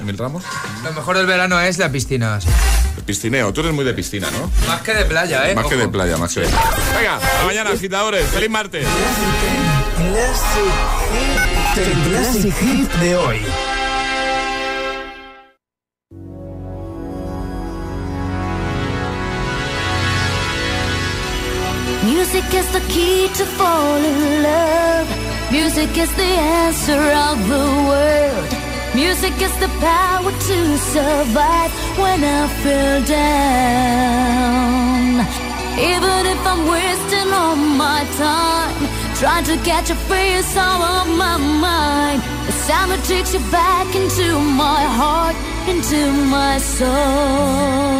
Emil 0.00 0.16
Ramos. 0.16 0.44
Lo 0.82 0.92
mejor 0.92 1.18
del 1.18 1.26
verano 1.26 1.60
es 1.60 1.78
la 1.78 1.90
piscina. 1.90 2.38
El 2.96 3.02
piscineo. 3.02 3.52
Tú 3.52 3.60
eres 3.60 3.74
muy 3.74 3.84
de 3.84 3.92
piscina, 3.92 4.28
¿no? 4.30 4.50
Más 4.66 4.80
que 4.82 4.94
de 4.94 5.04
playa, 5.04 5.50
¿eh? 5.50 5.54
Más 5.54 5.66
que 5.66 5.76
de 5.76 5.88
playa, 5.88 6.16
más 6.16 6.32
que. 6.32 6.40
Venga, 6.40 7.16
hasta 7.16 7.44
mañana, 7.44 7.70
agitadores. 7.70 8.26
Feliz 8.28 8.50
martes. 8.50 8.86
El 11.76 12.52
hit 12.52 12.92
de 12.94 13.16
hoy. 13.16 13.40
Music 22.34 22.54
is 22.54 22.66
the 22.72 22.80
key 22.92 23.28
to 23.28 23.44
fall 23.46 23.94
in 23.94 24.42
love. 24.42 25.08
Music 25.52 25.96
is 25.96 26.12
the 26.16 26.32
answer 26.58 27.00
of 27.28 27.38
the 27.48 27.66
world. 27.88 28.50
Music 28.92 29.40
is 29.40 29.54
the 29.60 29.68
power 29.78 30.32
to 30.32 30.78
survive 30.78 31.70
when 31.96 32.24
I 32.24 32.48
feel 32.60 33.04
down. 33.14 34.34
Even 35.78 36.26
if 36.34 36.44
I'm 36.44 36.66
wasting 36.66 37.32
all 37.32 37.54
my 37.54 38.04
time, 38.18 38.88
trying 39.14 39.44
to 39.44 39.56
catch 39.58 39.90
a 39.90 39.94
face 39.94 40.56
all 40.56 40.82
on 40.82 41.16
my 41.16 41.36
mind. 41.36 42.20
The 42.48 42.52
sound 42.66 42.90
that 42.90 43.04
takes 43.04 43.32
you 43.32 43.42
back 43.52 43.94
into 43.94 44.40
my 44.40 44.82
heart, 44.98 45.36
into 45.68 46.10
my 46.34 46.58
soul. 46.58 47.94